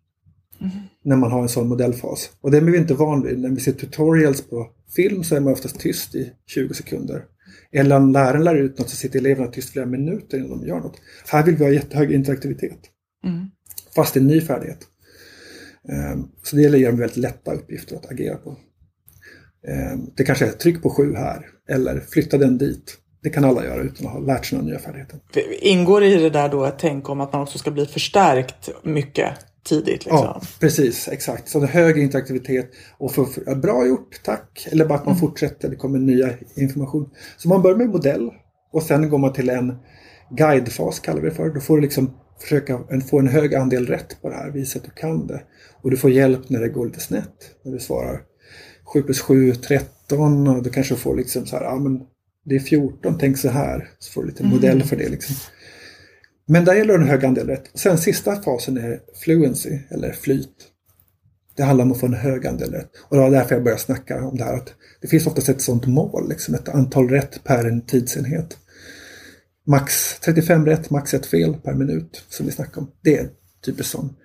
Mm. 0.61 0.71
När 1.03 1.15
man 1.15 1.31
har 1.31 1.41
en 1.41 1.49
sån 1.49 1.67
modellfas. 1.67 2.31
Och 2.41 2.51
det 2.51 2.57
är 2.57 2.61
vi 2.61 2.77
inte 2.77 2.93
van 2.93 3.23
vid. 3.23 3.39
När 3.39 3.49
vi 3.49 3.59
ser 3.59 3.71
tutorials 3.71 4.41
på 4.41 4.69
film 4.95 5.23
så 5.23 5.35
är 5.35 5.39
man 5.39 5.53
oftast 5.53 5.79
tyst 5.79 6.15
i 6.15 6.31
20 6.45 6.73
sekunder. 6.73 7.25
Eller 7.71 7.97
om 7.97 8.11
läraren 8.11 8.43
lär 8.43 8.55
ut 8.55 8.79
något 8.79 8.89
så 8.89 8.95
sitter 8.95 9.19
eleverna 9.19 9.47
tyst 9.47 9.69
flera 9.69 9.85
minuter 9.85 10.37
innan 10.37 10.59
de 10.59 10.67
gör 10.67 10.79
något. 10.79 10.97
Här 11.27 11.45
vill 11.45 11.55
vi 11.55 11.63
ha 11.63 11.71
jättehög 11.71 12.11
interaktivitet. 12.11 12.79
Mm. 13.25 13.45
Fast 13.95 14.17
en 14.17 14.27
ny 14.27 14.41
färdighet. 14.41 14.79
Ehm, 15.89 16.27
Så 16.43 16.55
det 16.55 16.61
gäller 16.61 16.77
att 16.77 16.83
göra 16.83 16.95
väldigt 16.95 17.17
lätta 17.17 17.53
uppgifter 17.53 17.95
att 17.95 18.11
agera 18.11 18.37
på. 18.37 18.57
Ehm, 19.67 20.09
Det 20.15 20.23
kanske 20.23 20.45
är 20.45 20.51
tryck 20.51 20.81
på 20.81 20.89
sju 20.89 21.13
här 21.15 21.45
eller 21.69 21.99
flytta 21.99 22.37
den 22.37 22.57
dit. 22.57 22.97
Det 23.23 23.29
kan 23.29 23.45
alla 23.45 23.65
göra 23.65 23.81
utan 23.81 24.07
att 24.07 24.13
ha 24.13 24.19
lärt 24.19 24.45
sig 24.45 24.57
några 24.57 24.69
nya 24.69 24.79
färdigheter. 24.79 25.19
Ingår 25.61 26.03
i 26.03 26.15
det 26.15 26.29
där 26.29 26.49
då 26.49 26.65
ett 26.65 26.75
tänk 26.77 27.09
om 27.09 27.21
att 27.21 27.33
man 27.33 27.41
också 27.41 27.57
ska 27.57 27.71
bli 27.71 27.85
förstärkt 27.85 28.69
mycket 28.83 29.33
tidigt? 29.63 30.05
Liksom? 30.05 30.17
Ja, 30.17 30.41
precis. 30.59 31.07
Exakt. 31.07 31.49
Så 31.49 31.61
är 31.61 31.67
hög 31.67 31.97
interaktivitet 31.97 32.71
och 32.97 33.11
för, 33.11 33.25
för, 33.25 33.55
bra 33.55 33.87
gjort, 33.87 34.21
tack. 34.23 34.67
Eller 34.71 34.85
bara 34.85 34.99
att 34.99 35.05
man 35.05 35.15
fortsätter, 35.15 35.69
det 35.69 35.75
kommer 35.75 35.99
nya 35.99 36.29
information. 36.55 37.09
Så 37.37 37.47
man 37.47 37.61
börjar 37.61 37.77
med 37.77 37.89
modell 37.89 38.31
och 38.71 38.83
sen 38.83 39.09
går 39.09 39.17
man 39.17 39.33
till 39.33 39.49
en 39.49 39.75
guidefas 40.29 40.99
kallar 40.99 41.21
vi 41.21 41.29
det 41.29 41.35
för. 41.35 41.49
Då 41.49 41.59
får 41.59 41.75
du 41.75 41.81
liksom 41.81 42.13
försöka 42.39 42.79
en, 42.89 43.01
få 43.01 43.19
en 43.19 43.27
hög 43.27 43.55
andel 43.55 43.87
rätt 43.87 44.21
på 44.21 44.29
det 44.29 44.35
här, 44.35 44.51
visa 44.51 44.79
att 44.79 44.85
du 44.85 44.91
kan 44.91 45.27
det. 45.27 45.43
Och 45.81 45.91
du 45.91 45.97
får 45.97 46.11
hjälp 46.11 46.49
när 46.49 46.61
det 46.61 46.69
går 46.69 46.85
lite 46.85 46.99
snett. 46.99 47.33
När 47.63 47.71
du 47.71 47.79
svarar 47.79 48.21
7 48.93 49.03
plus 49.03 49.21
7, 49.21 49.53
13 49.55 50.47
och 50.47 50.63
du 50.63 50.69
kanske 50.69 50.95
får 50.95 51.15
liksom 51.15 51.45
så 51.45 51.55
här, 51.55 51.63
ja 51.63 51.75
men 51.75 52.01
det 52.45 52.55
är 52.55 52.59
14, 52.59 53.17
tänk 53.19 53.37
så 53.37 53.49
här. 53.49 53.89
Så 53.99 54.11
får 54.11 54.21
du 54.21 54.27
lite 54.27 54.43
modell 54.43 54.83
för 54.83 54.95
det 54.95 55.09
liksom. 55.09 55.35
Men 56.45 56.65
där 56.65 56.75
gäller 56.75 56.97
det 56.97 57.03
en 57.03 57.09
hög 57.09 57.25
andel 57.25 57.47
rätt. 57.47 57.69
Sen 57.73 57.97
sista 57.97 58.41
fasen 58.41 58.77
är 58.77 58.99
fluency, 59.23 59.79
eller 59.89 60.11
flyt. 60.11 60.69
Det 61.55 61.63
handlar 61.63 61.85
om 61.85 61.91
att 61.91 61.99
få 61.99 62.05
en 62.05 62.13
hög 62.13 62.47
andel 62.47 62.71
rätt. 62.71 62.89
Och 63.01 63.15
det 63.15 63.21
var 63.21 63.31
därför 63.31 63.55
jag 63.55 63.63
började 63.63 63.81
snacka 63.81 64.25
om 64.25 64.37
det 64.37 64.43
här. 64.43 64.57
Att 64.57 64.73
det 65.01 65.07
finns 65.07 65.27
oftast 65.27 65.49
ett 65.49 65.61
sånt 65.61 65.87
mål, 65.87 66.29
liksom 66.29 66.55
ett 66.55 66.69
antal 66.69 67.09
rätt 67.09 67.43
per 67.43 67.65
en 67.65 67.81
tidsenhet. 67.81 68.57
Max 69.67 70.19
35 70.19 70.65
rätt, 70.65 70.89
max 70.89 71.13
ett 71.13 71.25
fel 71.25 71.53
per 71.53 71.73
minut 71.73 72.23
som 72.29 72.45
vi 72.45 72.51
snackar 72.51 72.81
om. 72.81 72.91
Det 73.01 73.17
är 73.17 73.29
typiskt 73.65 73.91
sån. 73.91 74.15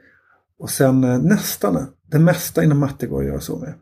Och 0.59 0.71
sen 0.71 1.05
eh, 1.05 1.19
nästan, 1.19 1.87
det 2.11 2.19
mesta 2.19 2.65
inom 2.65 2.79
matte 2.79 3.07
går 3.07 3.21
att 3.21 3.27
göra 3.27 3.41
så 3.41 3.59
med. 3.59 3.75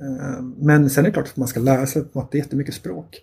Eh, 0.00 0.42
Men 0.56 0.90
sen 0.90 1.04
är 1.04 1.08
det 1.08 1.12
klart 1.12 1.28
att 1.28 1.36
man 1.36 1.48
ska 1.48 1.60
lära 1.60 1.86
sig 1.86 2.04
matte 2.12 2.38
jättemycket 2.38 2.74
språk. 2.74 3.20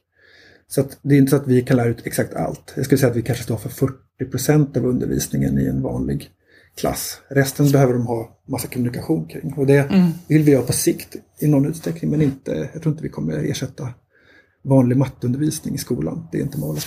Så 0.71 0.83
det 1.01 1.15
är 1.15 1.19
inte 1.19 1.29
så 1.29 1.35
att 1.35 1.47
vi 1.47 1.61
kan 1.61 1.77
lära 1.77 1.87
ut 1.87 2.07
exakt 2.07 2.33
allt. 2.33 2.73
Jag 2.75 2.85
skulle 2.85 2.99
säga 2.99 3.11
att 3.11 3.17
vi 3.17 3.21
kanske 3.21 3.43
står 3.43 3.57
för 3.57 3.69
40% 4.21 4.77
av 4.77 4.85
undervisningen 4.85 5.59
i 5.59 5.65
en 5.65 5.81
vanlig 5.81 6.29
klass. 6.77 7.21
Resten 7.29 7.71
behöver 7.71 7.93
de 7.93 8.07
ha 8.07 8.29
massa 8.47 8.67
kommunikation 8.67 9.27
kring. 9.27 9.53
Och 9.57 9.65
det 9.65 9.91
vill 10.27 10.43
vi 10.43 10.55
ha 10.55 10.63
på 10.63 10.73
sikt 10.73 11.15
i 11.39 11.47
någon 11.47 11.65
utsträckning. 11.65 12.11
Men 12.11 12.21
inte, 12.21 12.69
jag 12.73 12.81
tror 12.81 12.91
inte 12.93 13.03
vi 13.03 13.09
kommer 13.09 13.33
ersätta 13.51 13.89
vanlig 14.63 14.97
matteundervisning 14.97 15.75
i 15.75 15.77
skolan. 15.77 16.27
Det 16.31 16.37
är 16.37 16.41
inte 16.41 16.57
målet. 16.59 16.85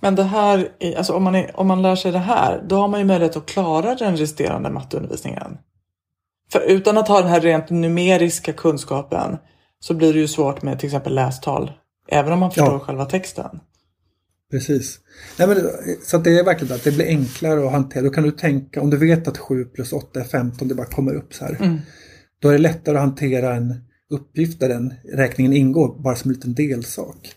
Men 0.00 0.14
det 0.14 0.22
här, 0.22 0.68
är- 0.78 0.96
alltså 0.98 1.12
om 1.12 1.22
man, 1.22 1.34
är, 1.34 1.60
om 1.60 1.66
man 1.66 1.82
lär 1.82 1.96
sig 1.96 2.12
det 2.12 2.18
här, 2.18 2.64
då 2.68 2.76
har 2.76 2.88
man 2.88 3.00
ju 3.00 3.06
möjlighet 3.06 3.36
att 3.36 3.46
klara 3.46 3.94
den 3.94 4.16
resterande 4.16 4.70
matteundervisningen. 4.70 5.56
För 6.52 6.60
utan 6.60 6.98
att 6.98 7.08
ha 7.08 7.20
den 7.20 7.30
här 7.30 7.40
rent 7.40 7.70
numeriska 7.70 8.52
kunskapen 8.52 9.36
så 9.80 9.94
blir 9.94 10.12
det 10.12 10.18
ju 10.18 10.28
svårt 10.28 10.62
med 10.62 10.78
till 10.78 10.86
exempel 10.86 11.14
lästal. 11.14 11.72
Även 12.08 12.32
om 12.32 12.38
man 12.38 12.50
förstår 12.50 12.72
Ja. 12.72 12.78
själva 12.80 13.04
texten. 13.04 13.60
Precis. 14.50 14.98
Nej, 15.38 15.48
men, 15.48 15.56
så 16.04 16.16
att 16.16 16.24
det 16.24 16.38
är 16.38 16.44
verkligen 16.44 16.74
att 16.74 16.84
det 16.84 16.90
blir 16.92 17.06
enklare 17.06 17.66
att 17.66 17.72
hantera. 17.72 18.02
Då 18.02 18.10
kan 18.10 18.24
du 18.24 18.30
tänka, 18.30 18.80
om 18.80 18.90
du 18.90 18.96
vet 18.96 19.28
att 19.28 19.38
7 19.38 19.64
plus 19.64 19.92
8 19.92 20.20
är 20.20 20.24
15, 20.24 20.68
det 20.68 20.74
bara 20.74 20.86
kommer 20.86 21.14
upp 21.14 21.34
så 21.34 21.44
här. 21.44 21.80
Då 22.38 22.48
är 22.48 22.52
det 22.52 22.58
lättare 22.58 22.96
att 22.96 23.02
hantera 23.02 23.54
en 23.54 23.74
uppgift 24.10 24.60
där 24.60 24.68
den 24.68 24.94
räkningen 25.12 25.52
ingår 25.52 26.02
bara 26.02 26.16
som 26.16 26.30
en 26.30 26.34
liten 26.34 26.54
delsak. 26.54 27.32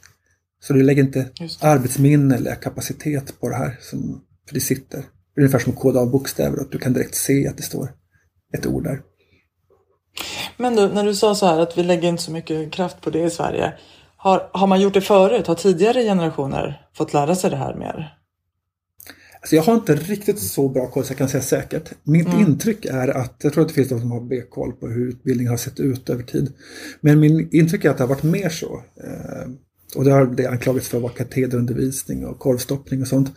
Så 0.64 0.74
du 0.74 0.84
lägger 0.84 1.04
inte 1.04 1.30
arbetsminne 1.62 2.36
eller 2.36 2.56
kapacitet 2.56 3.40
på 3.40 3.50
det 3.50 3.56
här. 3.56 3.78
Som, 3.82 4.22
för 4.48 4.54
det 4.54 4.60
sitter. 4.62 5.04
Ungefär 5.38 5.60
som 5.60 5.74
att 5.74 5.80
koda 5.80 6.00
av 6.00 6.12
bokstäver 6.12 6.60
och 6.60 6.70
du 6.72 6.78
kan 6.78 6.94
direkt 6.94 7.16
se 7.16 7.48
att 7.48 7.58
det 7.58 7.64
står 7.64 7.90
ett 8.58 8.66
ord 8.66 8.84
där. 8.84 9.02
Men 10.58 10.76
du, 10.76 10.88
när 10.88 11.04
du 11.04 11.16
sa 11.16 11.36
så 11.36 11.46
här 11.46 11.60
att 11.60 11.78
vi 11.78 11.84
lägger 11.84 12.10
inte 12.10 12.24
så 12.24 12.32
mycket 12.32 12.72
kraft 12.72 13.02
på 13.02 13.10
det 13.10 13.24
i 13.24 13.30
Sverige. 13.30 13.74
Har, 14.28 14.50
har 14.54 14.68
man 14.68 14.82
gjort 14.82 14.94
det 14.94 15.02
förut? 15.02 15.48
Har 15.48 15.56
tidigare 15.56 16.04
generationer 16.04 16.88
fått 16.98 17.14
lära 17.14 17.36
sig 17.36 17.50
det 17.50 17.56
här 17.56 17.76
mer? 17.76 18.18
Alltså 19.42 19.56
jag 19.56 19.64
har 19.64 19.76
inte 19.76 19.96
riktigt 19.96 20.40
så 20.40 20.70
bra 20.70 20.88
koll 20.88 21.04
så 21.04 21.12
jag 21.12 21.18
kan 21.18 21.30
säga 21.30 21.44
säkert. 21.44 21.92
Mitt 22.04 22.28
intryck 22.28 22.86
är 22.86 23.08
att, 23.08 23.36
jag 23.44 23.54
tror 23.54 23.62
att 23.62 23.68
det 23.68 23.74
finns 23.74 23.90
de 23.90 24.00
som 24.00 24.12
har 24.12 24.22
B-koll 24.22 24.72
på 24.72 24.88
hur 24.88 25.10
utbildningen 25.10 25.50
har 25.50 25.58
sett 25.58 25.80
ut 25.80 26.10
över 26.10 26.24
tid. 26.24 26.54
Men 27.02 27.20
min 27.20 27.50
intryck 27.52 27.86
är 27.86 27.90
att 27.90 27.98
det 27.98 28.04
har 28.04 28.10
varit 28.10 28.24
mer 28.24 28.50
så. 28.50 28.84
Eh, 29.04 29.50
och 29.96 30.04
det 30.04 30.12
har 30.12 30.26
det 30.26 30.48
anklagats 30.48 30.88
för 30.88 30.98
att 30.98 31.04
vara 31.04 31.14
katederundervisning 31.14 32.26
och 32.26 32.40
korvstoppning 32.40 33.02
och 33.02 33.08
sånt. 33.08 33.32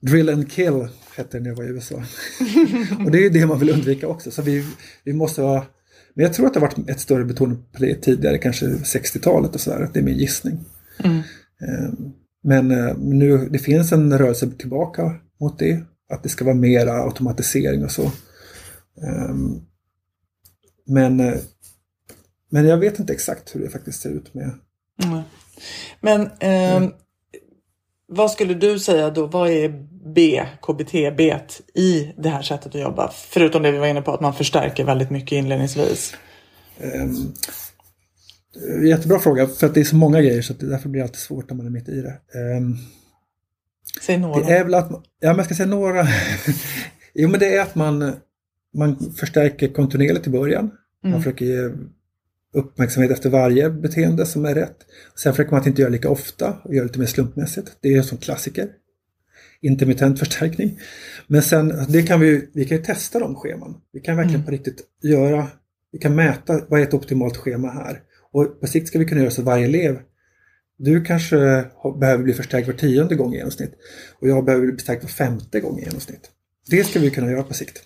Drill 0.00 0.28
and 0.28 0.52
kill 0.52 0.88
hette 1.16 1.38
det 1.38 1.42
när 1.42 1.50
jag 1.50 1.56
var 1.56 1.64
i 1.64 1.68
USA. 1.68 1.94
och 3.04 3.10
det 3.10 3.26
är 3.26 3.30
det 3.30 3.46
man 3.46 3.58
vill 3.58 3.70
undvika 3.70 4.08
också. 4.08 4.30
Så 4.30 4.42
vi, 4.42 4.64
vi 5.04 5.12
måste 5.12 5.42
vara... 5.42 5.64
Men 6.14 6.24
jag 6.24 6.34
tror 6.34 6.46
att 6.46 6.54
det 6.54 6.60
har 6.60 6.66
varit 6.66 6.88
ett 6.90 7.00
större 7.00 7.24
betoning 7.24 7.56
på 7.72 7.82
det 7.82 7.94
tidigare, 7.94 8.38
kanske 8.38 8.66
60-talet 8.66 9.54
och 9.54 9.60
sådär. 9.60 9.90
Det 9.92 9.98
är 9.98 10.04
min 10.04 10.18
gissning. 10.18 10.64
Eh, 11.60 11.92
Men 12.44 12.70
eh, 12.70 12.96
nu, 12.98 13.48
det 13.48 13.58
finns 13.58 13.92
en 13.92 14.18
rörelse 14.18 14.50
tillbaka 14.58 15.14
mot 15.40 15.58
det. 15.58 15.80
Att 16.12 16.22
det 16.22 16.28
ska 16.28 16.44
vara 16.44 16.54
mera 16.54 16.92
automatisering 16.92 17.84
och 17.84 17.90
så. 17.90 18.12
Ehm, 19.02 19.60
Men, 20.86 21.20
eh, 21.20 21.34
men 22.50 22.66
jag 22.66 22.76
vet 22.76 22.98
inte 22.98 23.12
exakt 23.12 23.54
hur 23.54 23.60
det 23.60 23.68
faktiskt 23.70 24.02
ser 24.02 24.10
ut 24.10 24.34
med... 24.34 24.50
Mm. 25.04 25.20
Men 26.00 26.30
ehm, 26.40 26.92
vad 28.14 28.30
skulle 28.30 28.54
du 28.54 28.78
säga 28.78 29.10
då? 29.10 29.26
Vad 29.26 29.50
är 29.50 29.86
B, 30.14 30.42
KBT, 30.62 30.92
B 31.16 31.36
i 31.74 32.12
det 32.18 32.28
här 32.28 32.42
sättet 32.42 32.74
att 32.74 32.80
jobba? 32.80 33.10
Förutom 33.14 33.62
det 33.62 33.72
vi 33.72 33.78
var 33.78 33.86
inne 33.86 34.02
på 34.02 34.14
att 34.14 34.20
man 34.20 34.34
förstärker 34.34 34.84
väldigt 34.84 35.10
mycket 35.10 35.32
inledningsvis. 35.32 36.14
eh, 38.80 38.88
Jättebra 38.88 39.18
fråga, 39.18 39.46
för 39.46 39.66
att 39.66 39.74
det 39.74 39.80
är 39.80 39.84
så 39.84 39.96
många 39.96 40.20
grejer 40.20 40.42
så 40.42 40.52
att 40.52 40.60
det 40.60 40.66
därför 40.66 40.88
blir 40.88 41.00
det 41.00 41.04
alltid 41.04 41.18
svårt 41.18 41.50
när 41.50 41.56
man 41.56 41.66
är 41.66 41.70
mitt 41.70 41.88
i 41.88 42.02
det. 42.02 42.20
Ehm, 42.38 42.76
Säg 44.02 44.18
några. 44.18 44.46
Det 44.46 44.52
är 44.52 44.64
väl 44.64 44.74
att, 44.74 44.90
ja 45.20 45.28
men 45.28 45.36
jag 45.36 45.44
ska 45.44 45.54
säga 45.54 45.68
några. 45.68 46.06
jo 47.14 47.28
men 47.28 47.40
det 47.40 47.56
är 47.56 47.62
att 47.62 47.74
man, 47.74 48.14
man 48.74 49.12
förstärker 49.16 49.68
kontinuerligt 49.68 50.26
i 50.26 50.30
början. 50.30 50.70
Man 51.04 51.22
försöker 51.22 51.44
ge 51.44 51.70
uppmärksamhet 52.52 53.10
efter 53.10 53.30
varje 53.30 53.70
beteende 53.70 54.26
som 54.26 54.44
är 54.44 54.54
rätt. 54.54 54.76
Sen 55.16 55.32
försöker 55.32 55.50
man 55.50 55.60
att 55.60 55.66
inte 55.66 55.82
göra 55.82 55.92
lika 55.92 56.10
ofta 56.10 56.56
och 56.64 56.74
göra 56.74 56.84
lite 56.84 56.98
mer 56.98 57.06
slumpmässigt. 57.06 57.76
Det 57.80 57.94
är 57.94 58.02
som 58.02 58.18
klassiker. 58.18 58.68
Intermittent 59.60 60.18
förstärkning. 60.18 60.78
Men 61.26 61.42
sen, 61.42 61.84
det 61.88 62.02
kan 62.02 62.20
vi, 62.20 62.48
vi 62.52 62.64
kan 62.64 62.76
ju 62.76 62.84
testa 62.84 63.18
de 63.18 63.34
scheman. 63.34 63.74
Vi 63.92 64.00
kan 64.00 64.16
verkligen 64.16 64.44
på 64.44 64.50
riktigt 64.50 64.80
göra, 65.02 65.46
vi 65.92 65.98
kan 65.98 66.14
mäta 66.14 66.60
vad 66.68 66.80
är 66.80 66.84
ett 66.84 66.94
optimalt 66.94 67.36
schema 67.36 67.68
här. 67.70 68.00
Och 68.32 68.60
på 68.60 68.66
sikt 68.66 68.88
ska 68.88 68.98
vi 68.98 69.04
kunna 69.04 69.20
göra 69.20 69.30
så 69.30 69.40
att 69.40 69.46
varje 69.46 69.64
elev 69.64 69.98
du 70.78 71.04
kanske 71.04 71.36
behöver 72.00 72.24
bli 72.24 72.34
förstärkt 72.34 72.66
var 72.66 72.74
tionde 72.74 73.14
gång 73.14 73.34
i 73.34 73.36
genomsnitt. 73.36 73.72
Och 74.20 74.28
jag 74.28 74.44
behöver 74.44 74.66
bli 74.66 74.74
förstärkt 74.74 75.02
var 75.02 75.08
femte 75.08 75.60
gång 75.60 75.78
i 75.78 75.82
genomsnitt. 75.82 76.30
Det 76.70 76.84
ska 76.84 77.00
vi 77.00 77.10
kunna 77.10 77.30
göra 77.30 77.42
på 77.42 77.54
sikt. 77.54 77.82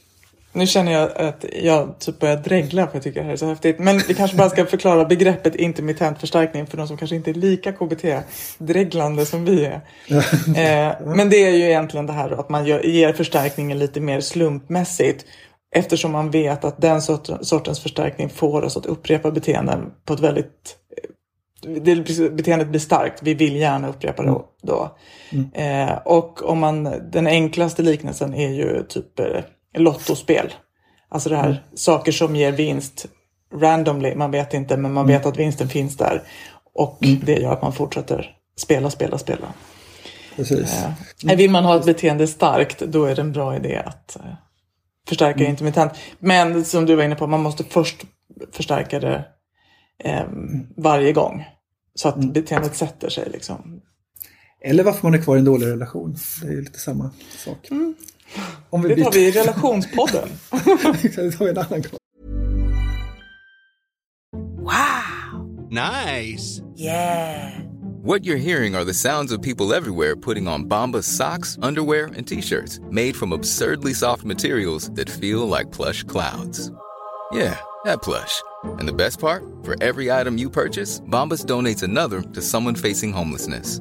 Nu 0.56 0.66
känner 0.66 0.92
jag 0.92 1.16
att 1.16 1.44
jag 1.62 1.98
typ 1.98 2.18
börjar 2.18 2.36
dregla 2.36 2.86
för 2.86 2.96
jag 2.96 3.02
tycker 3.02 3.20
det 3.20 3.26
här 3.26 3.32
är 3.32 3.36
så 3.36 3.46
häftigt. 3.46 3.78
Men 3.78 3.98
vi 3.98 4.14
kanske 4.14 4.36
bara 4.36 4.50
ska 4.50 4.66
förklara 4.66 5.04
begreppet 5.04 5.54
intermittent 5.54 6.20
förstärkning 6.20 6.66
för 6.66 6.76
de 6.76 6.88
som 6.88 6.96
kanske 6.96 7.16
inte 7.16 7.30
är 7.30 7.34
lika 7.34 7.72
KBT-dreglande 7.72 9.26
som 9.26 9.44
vi 9.44 9.64
är. 9.64 9.80
Eh, 10.46 10.94
men 11.16 11.30
det 11.30 11.36
är 11.36 11.50
ju 11.50 11.64
egentligen 11.64 12.06
det 12.06 12.12
här 12.12 12.40
att 12.40 12.48
man 12.48 12.66
gör, 12.66 12.86
ger 12.86 13.12
förstärkningen 13.12 13.78
lite 13.78 14.00
mer 14.00 14.20
slumpmässigt. 14.20 15.24
Eftersom 15.74 16.12
man 16.12 16.30
vet 16.30 16.64
att 16.64 16.80
den 16.80 17.02
sort- 17.02 17.46
sortens 17.46 17.80
förstärkning 17.80 18.28
får 18.28 18.62
oss 18.62 18.76
att 18.76 18.86
upprepa 18.86 19.30
beteenden 19.30 19.90
på 20.04 20.14
ett 20.14 20.20
väldigt 20.20 20.76
det, 21.62 22.30
beteendet 22.30 22.68
blir 22.68 22.80
starkt. 22.80 23.22
Vi 23.22 23.34
vill 23.34 23.56
gärna 23.56 23.88
upprepa 23.88 24.22
det 24.22 24.40
då. 24.62 24.96
Eh, 25.54 25.98
och 26.04 26.50
om 26.50 26.58
man, 26.58 26.84
den 27.12 27.26
enklaste 27.26 27.82
liknelsen 27.82 28.34
är 28.34 28.48
ju 28.48 28.82
typ 28.88 29.20
eh, 29.20 29.40
lottospel. 29.76 30.54
Alltså 31.08 31.28
det 31.28 31.36
här 31.36 31.62
saker 31.74 32.12
som 32.12 32.36
ger 32.36 32.52
vinst 32.52 33.06
randomly. 33.54 34.14
Man 34.14 34.30
vet 34.30 34.54
inte 34.54 34.76
men 34.76 34.92
man 34.92 35.06
vet 35.06 35.26
att 35.26 35.36
vinsten 35.36 35.68
finns 35.68 35.96
där. 35.96 36.22
Och 36.74 36.98
det 37.00 37.38
gör 37.38 37.52
att 37.52 37.62
man 37.62 37.72
fortsätter 37.72 38.36
spela, 38.56 38.90
spela, 38.90 39.18
spela. 39.18 39.52
Precis. 40.36 40.84
Eh, 41.24 41.36
Vill 41.36 41.50
man 41.50 41.64
ha 41.64 41.76
ett 41.76 41.84
beteende 41.84 42.26
starkt 42.26 42.78
då 42.78 43.04
är 43.04 43.14
det 43.14 43.22
en 43.22 43.32
bra 43.32 43.56
idé 43.56 43.82
att 43.86 44.16
eh, 44.16 44.34
förstärka 45.08 45.44
intermittent. 45.44 45.92
Men 46.18 46.64
som 46.64 46.86
du 46.86 46.94
var 46.94 47.04
inne 47.04 47.14
på, 47.14 47.26
man 47.26 47.42
måste 47.42 47.64
först 47.64 48.04
förstärka 48.52 49.00
det 49.00 49.24
eh, 50.04 50.24
varje 50.76 51.12
gång. 51.12 51.44
Så 51.94 52.08
att 52.08 52.16
beteendet 52.16 52.76
sätter 52.76 53.08
sig 53.08 53.28
liksom. 53.32 53.80
Eller 54.60 54.84
varför 54.84 55.02
man 55.02 55.14
är 55.14 55.22
kvar 55.22 55.36
i 55.36 55.38
en 55.38 55.44
dålig 55.44 55.66
relation. 55.66 56.16
Det 56.42 56.48
är 56.48 56.52
ju 56.52 56.60
lite 56.62 56.78
samma 56.78 57.10
sak. 57.44 57.68
Om 58.70 58.82
vi 58.82 58.88
Det 58.88 59.02
tar 59.04 59.10
byter. 59.10 59.18
vi 59.20 59.26
i 59.26 59.30
relationspodden. 59.30 60.28
det 60.52 61.32
tar 61.32 61.44
vi 61.44 61.50
en 61.50 61.58
annan 61.58 61.82
gång. 61.82 61.98
Nice. 65.70 66.62
Yeah. 66.76 67.60
What 68.02 68.24
you're 68.24 68.36
hearing 68.36 68.74
are 68.76 68.84
the 68.84 68.94
sounds 68.94 69.32
of 69.32 69.42
people 69.42 69.74
everywhere 69.74 70.14
putting 70.16 70.46
on 70.46 70.64
Bombas 70.66 71.04
socks, 71.04 71.58
underwear, 71.60 72.06
and 72.16 72.26
t-shirts 72.26 72.78
made 72.90 73.16
from 73.16 73.32
absurdly 73.32 73.92
soft 73.92 74.24
materials 74.24 74.90
that 74.92 75.10
feel 75.10 75.48
like 75.48 75.72
plush 75.72 76.04
clouds. 76.04 76.70
Yeah, 77.32 77.58
that 77.84 78.02
plush. 78.02 78.40
And 78.78 78.86
the 78.88 78.92
best 78.92 79.18
part? 79.18 79.42
For 79.64 79.74
every 79.82 80.10
item 80.12 80.38
you 80.38 80.48
purchase, 80.48 81.00
Bombas 81.00 81.44
donates 81.44 81.82
another 81.82 82.22
to 82.22 82.40
someone 82.42 82.76
facing 82.76 83.12
homelessness. 83.12 83.80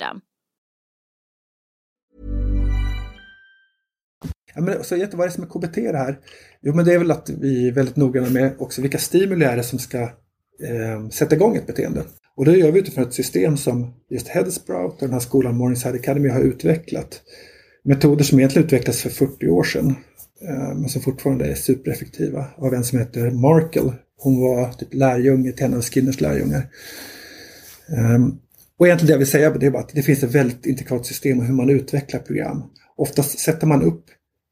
Ja, 4.55 4.61
men, 4.61 4.83
så 4.83 4.95
vad 4.95 5.03
är 5.03 5.25
det 5.25 5.31
som 5.31 5.43
är 5.43 5.47
KBT 5.47 5.75
det 5.75 5.97
här? 5.97 6.19
Jo, 6.61 6.75
men 6.75 6.85
det 6.85 6.93
är 6.93 6.97
väl 6.97 7.11
att 7.11 7.29
vi 7.29 7.67
är 7.67 7.71
väldigt 7.71 7.95
noggranna 7.95 8.29
med 8.29 8.51
också 8.57 8.81
vilka 8.81 8.97
stimuli 8.97 9.45
är 9.45 9.57
det 9.57 9.63
som 9.63 9.79
ska 9.79 10.01
eh, 10.01 11.09
sätta 11.11 11.35
igång 11.35 11.55
ett 11.55 11.67
beteende. 11.67 12.03
Och 12.35 12.45
det 12.45 12.57
gör 12.57 12.71
vi 12.71 12.79
utifrån 12.79 13.03
ett 13.03 13.13
system 13.13 13.57
som 13.57 13.93
just 14.09 14.27
Headsprout 14.27 14.93
och 14.93 14.99
den 14.99 15.13
här 15.13 15.19
skolan 15.19 15.57
Morningside 15.57 15.95
Academy 15.95 16.29
har 16.29 16.41
utvecklat. 16.41 17.21
Metoder 17.83 18.23
som 18.23 18.39
egentligen 18.39 18.65
utvecklades 18.65 19.01
för 19.01 19.09
40 19.09 19.47
år 19.47 19.63
sedan. 19.63 19.95
Eh, 20.41 20.75
men 20.75 20.89
som 20.89 21.01
fortfarande 21.01 21.45
är 21.45 21.55
supereffektiva. 21.55 22.45
Av 22.57 22.73
en 22.73 22.83
som 22.83 22.99
heter 22.99 23.31
Markel. 23.31 23.91
Hon 24.17 24.41
var 24.41 24.73
typ 24.73 24.93
lärjunge 24.93 25.51
till 25.51 25.65
en 25.65 25.73
av 25.73 25.81
Skinners 25.81 26.21
lärjungar. 26.21 26.67
Eh, 27.89 28.27
och 28.77 28.87
egentligen 28.87 29.07
det 29.07 29.13
jag 29.13 29.17
vill 29.17 29.27
säga 29.27 29.49
det 29.49 29.65
är 29.65 29.71
bara 29.71 29.83
att 29.83 29.93
det 29.93 30.01
finns 30.01 30.23
ett 30.23 30.35
väldigt 30.35 30.65
intrikat 30.65 31.05
system 31.05 31.41
hur 31.41 31.53
man 31.53 31.69
utvecklar 31.69 32.19
program. 32.19 32.63
Oftast 32.97 33.39
sätter 33.39 33.67
man 33.67 33.81
upp 33.81 34.05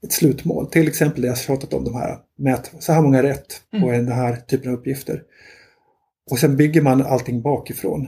ett 0.03 0.11
slutmål, 0.11 0.69
till 0.69 0.87
exempel 0.87 1.21
det 1.21 1.27
jag 1.27 1.37
tjatat 1.37 1.73
om 1.73 1.83
de 1.83 1.93
här, 1.93 2.17
mät 2.37 2.71
så 2.79 2.93
här 2.93 3.01
många 3.01 3.23
rätt 3.23 3.61
på 3.71 3.89
mm. 3.89 4.05
den 4.05 4.15
här 4.15 4.35
typen 4.35 4.71
av 4.71 4.77
uppgifter. 4.77 5.23
Och 6.31 6.39
sen 6.39 6.57
bygger 6.57 6.81
man 6.81 7.01
allting 7.01 7.41
bakifrån. 7.41 8.07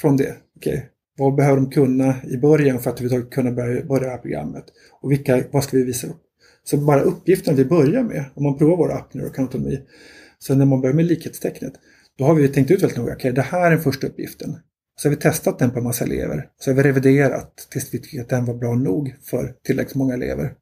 Från 0.00 0.16
det. 0.16 0.36
Okay. 0.56 0.80
Vad 1.18 1.34
behöver 1.34 1.56
de 1.56 1.70
kunna 1.70 2.14
i 2.30 2.36
början 2.36 2.80
för 2.80 2.90
att 2.90 3.00
överhuvudtaget 3.00 3.34
kunna 3.34 3.52
börja, 3.52 3.84
börja 3.84 4.04
det 4.04 4.10
här 4.10 4.18
programmet? 4.18 4.64
Och 5.00 5.12
vilka, 5.12 5.44
vad 5.50 5.64
ska 5.64 5.76
vi 5.76 5.84
visa 5.84 6.06
upp? 6.06 6.22
Så 6.64 6.76
bara 6.76 7.00
uppgifterna 7.00 7.56
vi 7.56 7.64
börjar 7.64 8.02
med, 8.02 8.24
om 8.34 8.42
man 8.42 8.58
provar 8.58 8.76
vår 8.76 8.92
app 8.92 9.14
neurokantonomi, 9.14 9.80
så 10.38 10.54
när 10.54 10.64
man 10.64 10.80
börjar 10.80 10.94
med 10.94 11.04
likhetstecknet, 11.04 11.72
då 12.18 12.24
har 12.24 12.34
vi 12.34 12.48
tänkt 12.48 12.70
ut 12.70 12.82
väldigt 12.82 12.98
noga, 12.98 13.12
okej 13.12 13.30
okay, 13.30 13.32
det 13.32 13.42
här 13.42 13.66
är 13.66 13.70
den 13.70 13.80
första 13.80 14.06
uppgiften. 14.06 14.56
Så 14.96 15.08
har 15.08 15.10
vi 15.10 15.20
testat 15.20 15.58
den 15.58 15.70
på 15.70 15.78
en 15.78 15.84
massa 15.84 16.04
elever. 16.04 16.48
Så 16.58 16.70
har 16.70 16.76
vi 16.76 16.82
reviderat 16.82 17.68
tills 17.70 17.94
vi 17.94 17.98
tycker 17.98 18.20
att 18.20 18.28
den 18.28 18.44
var 18.44 18.54
bra 18.54 18.74
nog 18.74 19.14
för 19.22 19.54
tillräckligt 19.64 19.96
många 19.96 20.14
elever. 20.14 20.52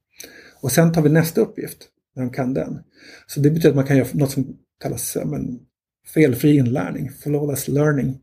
Och 0.65 0.73
sen 0.73 0.93
tar 0.93 1.03
vi 1.03 1.09
nästa 1.09 1.41
uppgift 1.41 1.79
när 2.17 2.23
de 2.23 2.31
kan 2.31 2.55
den. 2.55 2.79
Så 3.27 3.41
det 3.41 3.51
betyder 3.51 3.69
att 3.69 3.77
man 3.77 3.87
kan 3.87 3.97
göra 3.97 4.09
något 4.13 4.31
som 4.31 4.57
kallas 4.83 5.17
men, 5.25 5.59
felfri 6.15 6.57
inlärning, 6.57 7.11
flawless 7.23 7.69
learning. 7.69 8.19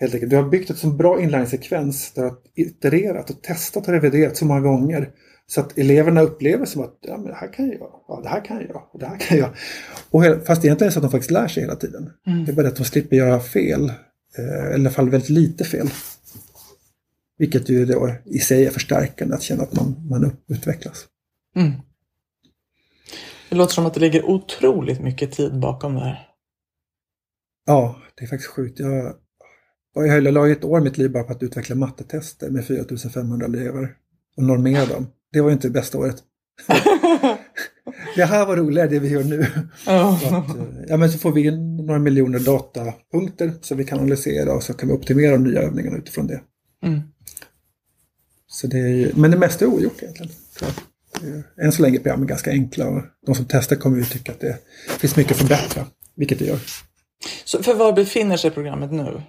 Helt 0.00 0.14
enkelt. 0.14 0.30
Du 0.30 0.36
har 0.36 0.48
byggt 0.48 0.70
ett 0.70 0.78
så 0.78 0.86
bra 0.86 1.20
inlärningssekvens 1.20 2.12
där 2.12 2.22
du 2.22 2.28
har 2.28 2.38
itererat 2.54 3.30
och 3.30 3.42
testat 3.42 3.88
och 3.88 3.94
reviderat 3.94 4.36
så 4.36 4.44
många 4.44 4.60
gånger 4.60 5.10
så 5.46 5.60
att 5.60 5.78
eleverna 5.78 6.20
upplever 6.20 6.66
som 6.66 6.82
att 6.82 6.98
ja, 7.00 7.16
men 7.16 7.26
det 7.26 7.34
här 7.34 7.52
kan 7.52 7.68
jag, 7.68 7.90
ja, 8.08 8.20
det 8.22 8.28
här 8.28 8.44
kan 8.44 8.56
jag, 8.56 9.00
det 9.00 9.06
här 9.06 9.18
kan 9.18 9.38
jag. 9.38 9.50
Och, 10.10 10.46
fast 10.46 10.64
egentligen 10.64 10.86
är 10.86 10.90
det 10.90 10.92
så 10.92 10.98
att 10.98 11.02
de 11.02 11.10
faktiskt 11.10 11.30
lär 11.30 11.48
sig 11.48 11.62
hela 11.62 11.76
tiden. 11.76 12.10
Mm. 12.26 12.44
Det 12.44 12.52
är 12.52 12.56
bara 12.56 12.68
att 12.68 12.76
de 12.76 12.84
slipper 12.84 13.16
göra 13.16 13.40
fel 13.40 13.92
Eh, 14.38 14.70
i 14.70 14.74
alla 14.74 14.90
fall 14.90 15.10
väldigt 15.10 15.30
lite 15.30 15.64
fel. 15.64 15.90
Vilket 17.38 17.68
ju 17.68 17.84
då 17.84 18.14
i 18.24 18.38
sig 18.38 18.66
är 18.66 18.70
förstärkande 18.70 19.34
att 19.34 19.42
känna 19.42 19.62
att 19.62 19.74
man, 19.74 20.06
man 20.10 20.36
utvecklas. 20.48 21.06
Mm. 21.58 21.72
Det 23.48 23.56
låter 23.56 23.74
som 23.74 23.86
att 23.86 23.94
det 23.94 24.00
ligger 24.00 24.24
otroligt 24.24 25.00
mycket 25.00 25.32
tid 25.32 25.60
bakom 25.60 25.94
det 25.94 26.00
här. 26.00 26.28
Ja, 27.66 27.96
det 28.14 28.24
är 28.24 28.28
faktiskt 28.28 28.50
sjukt. 28.50 28.78
Jag, 28.78 29.14
jag 29.94 30.22
la 30.22 30.48
ett 30.48 30.64
år 30.64 30.80
i 30.80 30.84
mitt 30.84 30.98
liv 30.98 31.12
bara 31.12 31.22
på 31.22 31.32
att 31.32 31.42
utveckla 31.42 31.76
mattetester 31.76 32.50
med 32.50 32.66
4500 32.66 33.46
elever 33.46 33.96
och 34.36 34.42
normera 34.42 34.86
dem. 34.86 35.06
Det 35.32 35.40
var 35.40 35.48
ju 35.48 35.52
inte 35.52 35.68
det 35.68 35.72
bästa 35.72 35.98
året. 35.98 36.16
det 38.16 38.24
här 38.24 38.46
var 38.46 38.56
roligare 38.56 38.88
det 38.88 38.98
vi 38.98 39.08
gör 39.08 39.24
nu. 39.24 39.46
Oh. 39.86 40.34
Att, 40.34 40.56
eh, 40.56 40.64
ja, 40.88 40.96
men 40.96 41.10
så 41.10 41.18
får 41.18 41.32
vi 41.32 41.46
in 41.46 41.76
några 41.76 41.98
miljoner 41.98 42.38
datapunkter 42.38 43.52
som 43.60 43.78
vi 43.78 43.84
kan 43.84 43.98
analysera 43.98 44.54
och 44.54 44.62
så 44.62 44.74
kan 44.74 44.88
vi 44.88 44.94
optimera 44.94 45.32
de 45.32 45.44
nya 45.44 45.60
övningarna 45.60 45.96
utifrån 45.96 46.26
det. 46.26 46.40
Mm. 46.82 47.00
Så 48.46 48.66
det 48.66 48.78
är, 48.78 49.12
men 49.14 49.30
det 49.30 49.38
mesta 49.38 49.64
är 49.64 49.68
ogjort 49.68 50.02
egentligen. 50.02 50.32
Än 51.62 51.72
så 51.72 51.82
länge 51.82 51.96
är 51.96 52.00
programmen 52.00 52.26
ganska 52.26 52.50
enkla 52.50 52.88
och 52.88 53.02
de 53.26 53.34
som 53.34 53.44
testar 53.48 53.76
kommer 53.76 53.98
ju 53.98 54.04
tycka 54.04 54.32
att 54.32 54.40
det 54.40 54.58
finns 54.98 55.16
mycket 55.16 55.32
att 55.32 55.38
förbättra, 55.38 55.86
vilket 56.16 56.38
det 56.38 56.44
gör. 56.44 56.58
Så 57.44 57.62
för 57.62 57.74
var 57.74 57.92
befinner 57.92 58.36
sig 58.36 58.50
programmet 58.50 58.92
nu? 58.92 59.22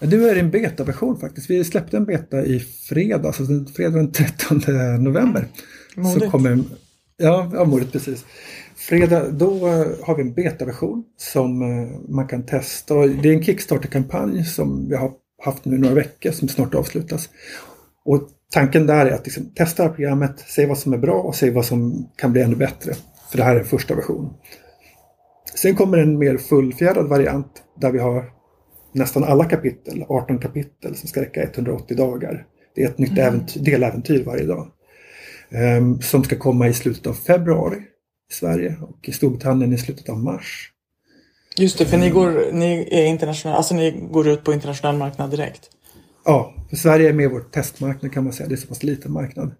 Nu 0.00 0.28
är 0.28 0.34
det 0.34 0.40
en 0.40 0.50
betaversion 0.50 1.20
faktiskt. 1.20 1.50
Vi 1.50 1.64
släppte 1.64 1.96
en 1.96 2.04
beta 2.04 2.44
i 2.44 2.60
fredags, 2.60 3.40
alltså 3.40 3.72
fredag 3.76 3.96
den 3.96 4.12
13 4.12 4.62
november. 5.04 5.48
Mm. 5.96 6.12
Så 6.12 6.30
kommer, 6.30 6.58
ja, 7.16 7.50
ja, 7.54 7.64
modigt 7.64 7.92
precis. 7.92 8.24
Fredag, 8.76 9.30
då 9.30 9.68
har 10.02 10.16
vi 10.16 10.22
en 10.22 10.34
betaversion 10.34 11.04
som 11.16 11.62
eh, 11.62 12.00
man 12.08 12.28
kan 12.28 12.46
testa. 12.46 12.94
Det 12.94 13.28
är 13.28 13.32
en 13.32 13.44
Kickstarter-kampanj 13.44 14.44
som 14.44 14.88
vi 14.88 14.96
har 14.96 15.12
haft 15.44 15.64
nu 15.64 15.78
några 15.78 15.94
veckor 15.94 16.30
som 16.30 16.48
snart 16.48 16.74
avslutas. 16.74 17.28
Och 18.04 18.28
tanken 18.52 18.86
där 18.86 19.06
är 19.06 19.10
att 19.10 19.26
liksom 19.26 19.50
testa 19.54 19.88
programmet, 19.88 20.44
se 20.46 20.66
vad 20.66 20.78
som 20.78 20.92
är 20.92 20.98
bra 20.98 21.20
och 21.20 21.34
se 21.34 21.50
vad 21.50 21.64
som 21.64 22.08
kan 22.16 22.32
bli 22.32 22.42
ännu 22.42 22.56
bättre. 22.56 22.92
För 23.30 23.38
det 23.38 23.44
här 23.44 23.56
är 23.56 23.60
en 23.60 23.66
första 23.66 23.94
version. 23.94 24.34
Sen 25.54 25.76
kommer 25.76 25.98
en 25.98 26.18
mer 26.18 26.36
fullfjädrad 26.36 27.08
variant 27.08 27.62
där 27.80 27.92
vi 27.92 27.98
har 27.98 28.24
nästan 28.92 29.24
alla 29.24 29.44
kapitel, 29.44 30.04
18 30.08 30.38
kapitel 30.38 30.96
som 30.96 31.08
ska 31.08 31.20
räcka 31.20 31.42
180 31.42 31.96
dagar. 31.96 32.46
Det 32.74 32.82
är 32.82 32.88
ett 32.88 32.98
nytt 32.98 33.18
mm. 33.18 33.40
deläventyr 33.56 34.24
varje 34.24 34.46
dag. 34.46 34.68
Um, 35.50 36.00
som 36.00 36.24
ska 36.24 36.36
komma 36.36 36.68
i 36.68 36.74
slutet 36.74 37.06
av 37.06 37.14
februari 37.14 37.76
i 38.30 38.34
Sverige 38.34 38.76
och 38.80 39.08
i 39.08 39.12
Storbritannien 39.12 39.72
i 39.72 39.78
slutet 39.78 40.08
av 40.08 40.18
mars. 40.18 40.72
Just 41.58 41.78
det, 41.78 41.86
för 41.86 41.96
ni 41.96 42.10
går, 42.10 42.52
ni 42.52 42.88
är 42.90 43.04
internationella, 43.04 43.56
alltså 43.56 43.74
ni 43.74 44.08
går 44.10 44.28
ut 44.28 44.44
på 44.44 44.52
internationell 44.52 44.96
marknad 44.96 45.30
direkt? 45.30 45.70
Ja, 46.26 46.54
för 46.70 46.76
Sverige 46.76 47.08
är 47.08 47.12
med 47.12 47.24
i 47.24 47.28
vår 47.28 47.40
testmarknad 47.40 48.12
kan 48.12 48.24
man 48.24 48.32
säga. 48.32 48.48
Det 48.48 48.54
är 48.54 48.56
så 48.56 48.66
pass 48.66 48.82
liten 48.82 49.12
marknad. 49.12 49.54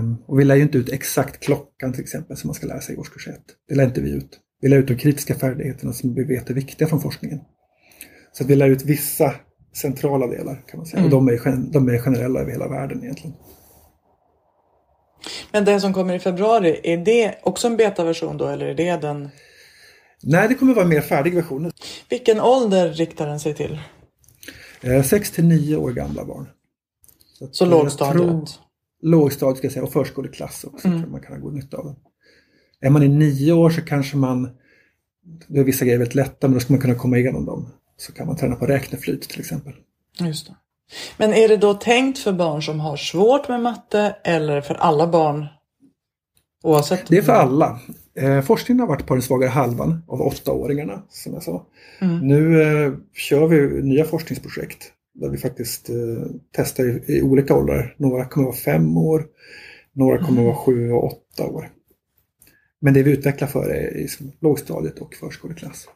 Um, 0.00 0.16
och 0.26 0.40
vi 0.40 0.44
lär 0.44 0.54
ju 0.54 0.62
inte 0.62 0.78
ut 0.78 0.92
exakt 0.92 1.44
klockan 1.44 1.92
till 1.92 2.02
exempel 2.02 2.36
som 2.36 2.48
man 2.48 2.54
ska 2.54 2.66
lära 2.66 2.80
sig 2.80 2.94
i 2.94 2.98
årskurs 2.98 3.28
1. 3.28 3.34
Det 3.68 3.74
lär 3.74 3.84
inte 3.84 4.00
vi 4.00 4.10
ut. 4.10 4.40
Vi 4.60 4.68
lär 4.68 4.76
ut 4.76 4.88
de 4.88 4.96
kritiska 4.96 5.34
färdigheterna 5.34 5.92
som 5.92 6.14
vi 6.14 6.24
vet 6.24 6.50
är 6.50 6.54
viktiga 6.54 6.88
från 6.88 7.00
forskningen. 7.00 7.40
Så 8.32 8.44
att 8.44 8.50
vi 8.50 8.56
lär 8.56 8.68
ut 8.68 8.84
vissa 8.84 9.34
centrala 9.76 10.26
delar 10.26 10.62
kan 10.66 10.78
man 10.78 10.86
säga. 10.86 11.00
Mm. 11.00 11.12
Och 11.12 11.24
de 11.24 11.34
är, 11.34 11.72
de 11.72 11.88
är 11.88 11.98
generella 11.98 12.40
över 12.40 12.52
hela 12.52 12.68
världen 12.68 13.02
egentligen. 13.02 13.36
Men 15.52 15.64
den 15.64 15.80
som 15.80 15.92
kommer 15.92 16.14
i 16.14 16.18
februari, 16.18 16.80
är 16.82 16.96
det 16.96 17.34
också 17.42 17.66
en 17.66 17.76
betaversion 17.76 18.36
då 18.36 18.46
eller 18.46 18.66
är 18.66 18.74
det 18.74 18.96
den? 18.96 19.28
Nej, 20.22 20.48
det 20.48 20.54
kommer 20.54 20.74
vara 20.74 20.82
en 20.82 20.88
mer 20.88 21.00
färdig 21.00 21.34
version. 21.34 21.72
Vilken 22.08 22.40
ålder 22.40 22.88
riktar 22.88 23.26
den 23.26 23.40
sig 23.40 23.54
till? 23.54 23.78
6 24.84 25.12
eh, 25.12 25.34
till 25.34 25.44
9 25.44 25.76
år 25.76 25.92
gamla 25.92 26.24
barn. 26.24 26.48
Så, 27.38 27.48
Så 27.52 27.66
lågstadiet? 27.66 28.16
Tror, 28.16 28.48
lågstadiet 29.02 29.58
ska 29.58 29.66
jag 29.66 29.72
säga 29.72 29.84
och 29.84 29.92
förskoleklass 29.92 30.64
också. 30.64 30.88
Mm. 30.88 31.00
Tror 31.00 31.10
man 31.10 31.20
kan 31.20 31.32
ha 31.32 31.40
god 31.40 31.54
nytta 31.54 31.76
av 31.76 31.84
den. 31.84 31.96
Är 32.80 32.90
man 32.90 33.02
i 33.02 33.08
9 33.08 33.52
år 33.52 33.70
så 33.70 33.80
kanske 33.80 34.16
man, 34.16 34.48
då 35.46 35.60
är 35.60 35.64
vissa 35.64 35.84
grejer 35.84 35.98
väldigt 35.98 36.14
lätta 36.14 36.48
men 36.48 36.54
då 36.54 36.60
ska 36.60 36.72
man 36.72 36.80
kunna 36.80 36.94
komma 36.94 37.18
igenom 37.18 37.46
dem. 37.46 37.72
Så 37.96 38.12
kan 38.12 38.26
man 38.26 38.36
träna 38.36 38.56
på 38.56 38.66
räkneflyt 38.66 39.22
till 39.22 39.40
exempel. 39.40 39.72
Just 40.20 40.46
det. 40.46 40.54
Men 41.16 41.32
är 41.32 41.48
det 41.48 41.56
då 41.56 41.74
tänkt 41.74 42.18
för 42.18 42.32
barn 42.32 42.62
som 42.62 42.80
har 42.80 42.96
svårt 42.96 43.48
med 43.48 43.60
matte 43.60 44.16
eller 44.24 44.60
för 44.60 44.74
alla 44.74 45.06
barn? 45.06 45.46
Oavsett? 46.64 47.06
Det 47.08 47.16
är 47.16 47.22
för 47.22 47.32
alla. 47.32 47.80
Eh, 48.14 48.40
forskningen 48.40 48.80
har 48.80 48.86
varit 48.86 49.06
på 49.06 49.14
den 49.14 49.22
svagare 49.22 49.50
halvan 49.50 50.02
av 50.08 50.20
åttaåringarna 50.20 51.02
som 51.08 51.32
jag 51.32 51.42
sa. 51.42 51.66
Mm. 52.00 52.18
Nu 52.18 52.62
eh, 52.62 52.92
kör 53.14 53.46
vi 53.46 53.82
nya 53.82 54.04
forskningsprojekt 54.04 54.92
där 55.14 55.28
vi 55.28 55.38
faktiskt 55.38 55.90
eh, 55.90 55.96
testar 56.56 56.84
i, 56.84 57.04
i, 57.06 57.22
olika 57.22 57.54
åldrar. 57.54 57.94
Några 57.98 58.24
kommer 58.24 58.48
att 58.48 58.54
vara 58.54 58.76
fem 58.76 58.96
år, 58.96 59.26
några 59.92 60.18
kommer 60.18 60.40
att 60.40 60.46
vara 60.46 60.56
sju 60.56 60.92
och 60.92 61.04
åtta 61.04 61.46
år. 61.46 61.70
Men 62.80 62.94
det 62.94 63.02
vi 63.02 63.10
utvecklar 63.10 63.48
för 63.48 63.70
är 63.70 63.96
i 63.96 64.08
lågstadiet 64.40 64.98
och 64.98 65.14
förskoleklass. 65.14 65.88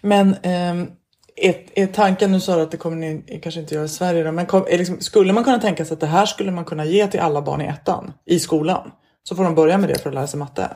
Men 0.00 0.28
eh, 0.28 0.88
är, 1.36 1.56
är 1.74 1.86
tanken, 1.86 2.32
nu 2.32 2.40
sa 2.40 2.56
du 2.56 2.62
att 2.62 2.70
det 2.70 2.76
kommer 2.76 2.96
ni 2.96 3.40
kanske 3.42 3.60
inte 3.60 3.74
göra 3.74 3.84
i 3.84 3.88
Sverige 3.88 4.24
då, 4.24 4.32
men 4.32 4.46
kom, 4.46 4.64
liksom, 4.70 5.00
skulle 5.00 5.32
man 5.32 5.44
kunna 5.44 5.58
tänka 5.58 5.84
sig 5.84 5.94
att 5.94 6.00
det 6.00 6.06
här 6.06 6.26
skulle 6.26 6.50
man 6.50 6.64
kunna 6.64 6.84
ge 6.84 7.06
till 7.06 7.20
alla 7.20 7.42
barn 7.42 7.60
i 7.60 7.66
ettan 7.66 8.12
i 8.24 8.38
skolan? 8.40 8.90
Så 9.28 9.36
får 9.36 9.44
de 9.44 9.54
börja 9.54 9.78
med 9.78 9.88
det 9.88 9.98
för 9.98 10.08
att 10.08 10.14
lära 10.14 10.26
sig 10.26 10.38
matte? 10.38 10.70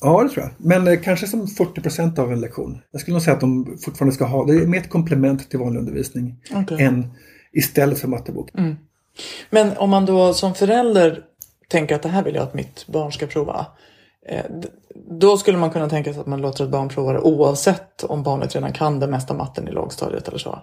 Ja, 0.00 0.22
det 0.22 0.28
tror 0.28 0.44
jag. 0.44 0.52
Men 0.56 0.88
eh, 0.88 1.00
kanske 1.00 1.26
som 1.26 1.46
40 1.46 1.80
procent 1.80 2.18
av 2.18 2.32
en 2.32 2.40
lektion. 2.40 2.82
Jag 2.90 3.00
skulle 3.00 3.14
nog 3.14 3.22
säga 3.22 3.34
att 3.34 3.40
de 3.40 3.78
fortfarande 3.84 4.14
ska 4.14 4.24
ha, 4.24 4.44
det 4.44 4.54
är 4.54 4.66
mer 4.66 4.80
ett 4.80 4.90
komplement 4.90 5.50
till 5.50 5.58
vanlig 5.58 5.80
undervisning 5.80 6.42
okay. 6.54 6.82
än 6.82 7.10
istället 7.52 7.98
för 7.98 8.08
mattebok. 8.08 8.54
Mm. 8.54 8.76
Men 9.50 9.76
om 9.76 9.90
man 9.90 10.06
då 10.06 10.34
som 10.34 10.54
förälder 10.54 11.24
tänker 11.68 11.94
att 11.94 12.02
det 12.02 12.08
här 12.08 12.22
vill 12.22 12.34
jag 12.34 12.42
att 12.42 12.54
mitt 12.54 12.86
barn 12.86 13.12
ska 13.12 13.26
prova. 13.26 13.66
Eh, 14.28 14.44
då 15.10 15.36
skulle 15.36 15.58
man 15.58 15.70
kunna 15.70 15.88
tänka 15.88 16.12
sig 16.12 16.20
att 16.20 16.26
man 16.26 16.40
låter 16.40 16.64
ett 16.64 16.70
barn 16.70 16.88
prova 16.88 17.12
det 17.12 17.20
oavsett 17.20 18.04
om 18.04 18.22
barnet 18.22 18.54
redan 18.54 18.72
kan 18.72 19.00
det 19.00 19.06
mesta 19.06 19.34
matten 19.34 19.68
i 19.68 19.72
lågstadiet 19.72 20.28
eller 20.28 20.38
så. 20.38 20.58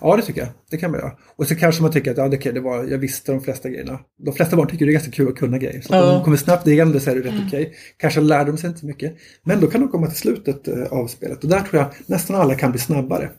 Ja, 0.00 0.16
det 0.16 0.22
tycker 0.22 0.40
jag. 0.40 0.48
Det 0.70 0.76
kan 0.76 0.90
man 0.90 1.00
göra. 1.00 1.12
Och 1.36 1.46
så 1.46 1.54
kanske 1.54 1.82
man 1.82 1.92
tycker 1.92 2.10
att 2.10 2.16
ja, 2.16 2.28
det, 2.28 2.52
det 2.52 2.60
var, 2.60 2.84
jag 2.84 2.98
visste 2.98 3.32
de 3.32 3.40
flesta 3.40 3.68
grejerna. 3.68 3.98
De 4.24 4.34
flesta 4.34 4.56
barn 4.56 4.68
tycker 4.68 4.86
det 4.86 4.90
är 4.90 4.92
ganska 4.92 5.10
kul 5.10 5.28
att 5.28 5.36
kunna 5.36 5.58
grejer. 5.58 5.80
Så 5.80 5.94
ja. 5.94 6.12
de 6.12 6.24
kommer 6.24 6.36
snabbt 6.36 6.64
det 6.64 7.00
så 7.00 7.10
är 7.10 7.14
det 7.14 7.20
rätt 7.20 7.32
mm. 7.32 7.46
okej. 7.46 7.62
Okay. 7.62 7.74
Kanske 7.96 8.20
lär 8.20 8.44
de 8.44 8.58
sig 8.58 8.68
inte 8.68 8.80
så 8.80 8.86
mycket. 8.86 9.16
Men 9.42 9.60
då 9.60 9.66
kan 9.66 9.80
de 9.80 9.88
komma 9.88 10.06
till 10.06 10.18
slutet 10.18 10.68
eh, 10.68 10.84
av 10.90 11.06
spelet 11.06 11.44
och 11.44 11.50
där 11.50 11.60
tror 11.60 11.82
jag 11.82 11.90
nästan 12.06 12.36
alla 12.36 12.54
kan 12.54 12.70
bli 12.70 12.80
snabbare. 12.80 13.30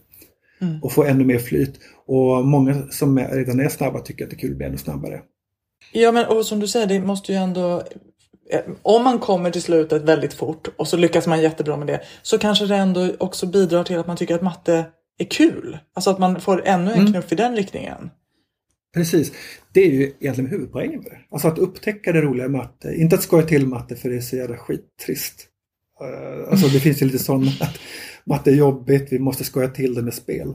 Mm. 0.62 0.84
Och 0.84 0.91
få 0.91 1.04
ännu 1.04 1.26
mer 1.26 1.39
flyt. 1.39 1.80
Och 2.08 2.45
många 2.45 2.88
som 2.89 3.19
redan 3.19 3.60
är 3.60 3.69
snabba 3.69 4.00
tycker 4.00 4.23
att 4.23 4.30
det 4.30 4.36
är 4.36 4.39
kul 4.39 4.52
att 4.52 4.58
bli 4.58 4.65
ännu 4.65 4.78
snabbare. 4.78 5.21
Ja, 5.91 6.12
men 6.12 6.26
och 6.26 6.45
som 6.45 6.60
du 6.60 6.67
säger, 6.67 6.88
det 6.88 7.00
måste 7.00 7.32
ju 7.32 7.38
ändå 7.38 7.84
Eh, 8.50 8.62
om 8.82 9.04
man 9.04 9.19
kommer 9.19 9.52
till 9.52 9.62
slutet 9.62 10.02
väldigt 10.02 10.34
fort 10.34 10.67
och 10.78 10.88
så 10.88 10.97
lyckas 10.97 11.28
man 11.28 11.41
jättebra 11.41 11.78
med 11.78 11.88
det 11.88 12.02
så 12.21 12.38
kanske 12.38 12.65
det 12.65 12.76
ändå 12.76 13.10
också 13.19 13.45
bidrar 13.45 13.84
till 13.84 14.00
att 14.00 14.08
man 14.08 14.17
tycker 14.17 14.36
att 14.36 14.41
matte 14.41 14.86
är 15.17 15.25
kul. 15.25 15.77
Alltså 15.93 16.10
att 16.10 16.19
man 16.19 16.41
får 16.41 16.62
ännu 16.65 16.91
en 16.91 16.99
mm. 16.99 17.12
knuff 17.12 17.32
i 17.32 17.36
den 17.36 17.56
riktningen. 17.56 18.10
Precis. 18.93 19.32
Det 19.73 19.82
är 19.82 19.91
ju 19.91 20.13
egentligen 20.19 20.49
huvudpoängen 20.49 20.99
med 20.99 21.12
det. 21.12 21.19
Alltså 21.30 21.47
att 21.47 21.58
upptäcka 21.58 22.12
det 22.12 22.21
roliga 22.21 22.45
i 22.45 22.49
matte. 22.49 22.95
Inte 22.95 23.15
att 23.15 23.23
skoja 23.23 23.45
till 23.45 23.67
matte 23.67 23.95
för 23.95 24.10
det 24.10 24.15
är 24.15 24.21
så 24.21 24.36
jävla 24.36 24.58
skittrist. 24.58 25.47
Uh, 26.01 26.51
alltså 26.51 26.67
det 26.67 26.80
finns 26.80 27.01
ju 27.01 27.06
lite 27.06 27.19
sån 27.19 27.47
att 27.47 27.80
matte 28.25 28.51
är 28.51 28.56
jobbigt, 28.56 29.08
vi 29.12 29.19
måste 29.19 29.43
skoja 29.43 29.67
till 29.67 29.93
det 29.93 30.01
med 30.01 30.13
spel. 30.13 30.53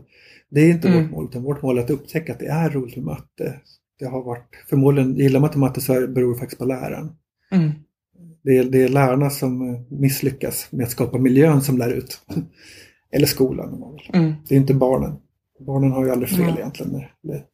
Det 0.50 0.60
är 0.60 0.70
inte 0.70 0.88
mm. 0.88 1.02
vårt 1.02 1.10
mål, 1.10 1.24
utan 1.30 1.42
vårt 1.42 1.62
mål 1.62 1.78
är 1.78 1.82
att 1.82 1.90
upptäcka 1.90 2.32
att 2.32 2.38
det 2.38 2.46
är 2.46 2.70
roligt 2.70 2.96
med 2.96 3.04
matte. 3.04 3.60
Det 3.98 4.04
har 4.04 4.22
varit, 4.22 4.48
förmodligen, 4.68 5.16
gillar 5.16 5.40
man 5.40 5.48
inte 5.48 5.58
matte 5.58 5.80
så 5.80 6.06
beror 6.06 6.32
det 6.34 6.38
faktiskt 6.38 6.58
på 6.58 6.64
läraren. 6.64 7.12
Mm. 7.52 7.70
Det, 8.44 8.58
är, 8.58 8.64
det 8.64 8.82
är 8.82 8.88
lärarna 8.88 9.30
som 9.30 9.86
misslyckas 9.90 10.68
med 10.70 10.84
att 10.84 10.90
skapa 10.90 11.18
miljön 11.18 11.62
som 11.62 11.78
lär 11.78 11.90
ut. 11.90 12.20
Eller 13.12 13.26
skolan. 13.26 13.98
Mm. 14.12 14.34
Det 14.48 14.54
är 14.54 14.58
inte 14.58 14.74
barnen. 14.74 15.16
Barnen 15.60 15.92
har 15.92 16.04
ju 16.04 16.10
aldrig 16.10 16.30
fel 16.30 16.40
mm. 16.40 16.56
egentligen. 16.56 16.92
Det, 17.22 17.44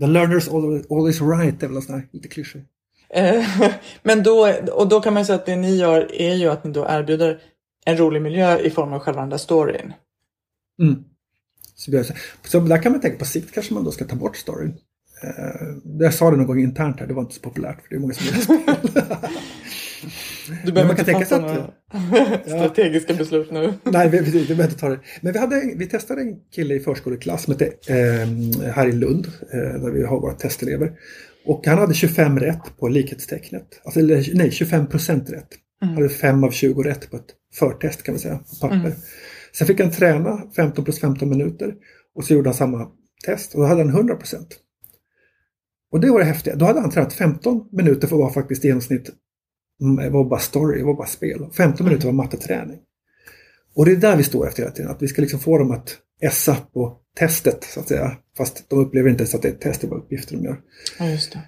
the 0.00 0.06
learners 0.06 0.48
always, 0.48 0.86
always 0.90 1.20
right, 1.20 1.60
det 1.60 1.66
är 1.66 1.70
väl 1.70 1.82
sån 1.82 1.94
här 1.94 2.08
lite 2.12 2.28
klyschig. 2.28 2.64
Eh, 3.08 3.48
men 4.02 4.22
då, 4.22 4.52
och 4.72 4.88
då 4.88 5.00
kan 5.00 5.14
man 5.14 5.24
säga 5.24 5.36
att 5.36 5.46
det 5.46 5.56
ni 5.56 5.76
gör 5.76 6.20
är 6.20 6.34
ju 6.34 6.48
att 6.48 6.64
ni 6.64 6.72
då 6.72 6.86
erbjuder 6.88 7.40
en 7.84 7.96
rolig 7.96 8.22
miljö 8.22 8.58
i 8.58 8.70
form 8.70 8.92
av 8.92 8.98
själva 8.98 9.20
den 9.20 9.30
där 9.30 9.36
storyn. 9.36 9.92
Mm. 10.82 11.04
Så, 11.74 12.04
så 12.44 12.60
där 12.60 12.82
kan 12.82 12.92
man 12.92 13.00
tänka 13.00 13.18
på 13.18 13.24
sikt 13.24 13.54
kanske 13.54 13.74
man 13.74 13.84
då 13.84 13.90
ska 13.90 14.04
ta 14.04 14.16
bort 14.16 14.36
storyn. 14.36 14.74
Eh, 15.22 15.66
jag 15.98 16.14
sa 16.14 16.30
det 16.30 16.36
någon 16.36 16.46
gång 16.46 16.60
internt 16.60 17.00
här, 17.00 17.06
det 17.06 17.14
var 17.14 17.22
inte 17.22 17.34
så 17.34 17.40
populärt 17.40 17.82
för 17.82 17.88
det 17.88 17.96
är 17.96 18.00
många 18.00 18.14
som 18.14 18.26
spel. 18.26 19.02
Du 20.64 20.72
behöver 20.72 21.00
inte 21.00 21.12
fatta 21.12 21.38
några 21.38 21.72
strategiska 22.46 23.12
ja. 23.12 23.18
beslut 23.18 23.50
nu. 23.50 23.74
Nej, 23.82 24.08
vi, 24.08 24.18
vi, 24.18 24.30
vi 24.30 24.46
behöver 24.46 24.64
inte 24.64 24.78
ta 24.78 24.88
det. 24.88 25.00
Men 25.20 25.32
vi, 25.32 25.38
hade, 25.38 25.72
vi 25.76 25.86
testade 25.86 26.20
en 26.20 26.36
kille 26.54 26.74
i 26.74 26.80
förskoleklass 26.80 27.42
som 27.42 27.52
hette, 27.52 27.66
eh, 27.66 28.70
här 28.70 28.88
i 28.88 28.92
Lund, 28.92 29.26
eh, 29.52 29.80
där 29.80 29.90
vi 29.90 30.04
har 30.04 30.20
våra 30.20 30.34
testelever. 30.34 30.92
Och 31.46 31.66
han 31.66 31.78
hade 31.78 31.94
25 31.94 32.38
rätt 32.38 32.76
på 32.78 32.88
likhetstecknet. 32.88 33.80
Alltså, 33.84 34.00
eller, 34.00 34.34
nej, 34.34 34.50
25 34.50 34.86
procent 34.86 35.30
rätt. 35.30 35.48
Han 35.80 35.88
mm. 35.88 36.02
hade 36.02 36.14
5 36.14 36.44
av 36.44 36.50
20 36.50 36.82
rätt 36.82 37.10
på 37.10 37.16
ett 37.16 37.34
förtest 37.54 38.02
kan 38.02 38.14
man 38.14 38.20
säga, 38.20 38.38
på 38.38 38.56
papper. 38.60 38.76
Mm. 38.76 38.92
Sen 39.52 39.66
fick 39.66 39.80
han 39.80 39.90
träna 39.90 40.42
15 40.56 40.84
plus 40.84 41.00
15 41.00 41.28
minuter 41.28 41.74
och 42.14 42.24
så 42.24 42.34
gjorde 42.34 42.48
han 42.48 42.54
samma 42.54 42.88
test 43.26 43.54
och 43.54 43.60
då 43.60 43.66
hade 43.66 43.80
han 43.80 43.90
100 43.90 44.16
procent. 44.16 44.56
Och 45.92 46.00
det 46.00 46.10
var 46.10 46.18
det 46.18 46.24
häftiga. 46.24 46.56
Då 46.56 46.64
hade 46.64 46.80
han 46.80 46.90
tränat 46.90 47.12
15 47.12 47.68
minuter 47.72 48.08
för 48.08 48.16
att 48.16 48.20
vara 48.20 48.32
faktiskt 48.32 48.64
i 48.64 48.68
genomsnitt 48.68 49.10
det 49.78 50.10
var 50.10 50.24
bara 50.24 50.40
story, 50.40 50.78
det 50.78 50.84
var 50.84 50.94
bara 50.94 51.06
spel. 51.06 51.46
15 51.56 51.86
minuter 51.86 52.06
var 52.06 52.12
matteträning. 52.12 52.78
Och 53.74 53.84
det 53.84 53.92
är 53.92 53.96
där 53.96 54.16
vi 54.16 54.22
står 54.22 54.48
efter 54.48 54.62
hela 54.62 54.74
tiden, 54.74 54.90
att 54.90 55.02
vi 55.02 55.08
ska 55.08 55.22
liksom 55.22 55.40
få 55.40 55.58
dem 55.58 55.70
att 55.70 55.98
essa 56.20 56.54
på 56.54 56.96
testet 57.18 57.64
så 57.64 57.80
att 57.80 57.88
säga. 57.88 58.16
Fast 58.36 58.70
de 58.70 58.78
upplever 58.78 59.10
inte 59.10 59.22
ens 59.22 59.34
att 59.34 59.42
det 59.42 59.48
är 59.48 59.52
ett 59.52 59.60
test, 59.60 59.80
det 59.80 59.86
är 59.86 59.88
bara 59.88 60.00
uppgifter 60.00 60.36
de 60.36 60.44
gör. 60.44 60.60
Ja, 60.98 61.08
just 61.08 61.32
det. 61.32 61.40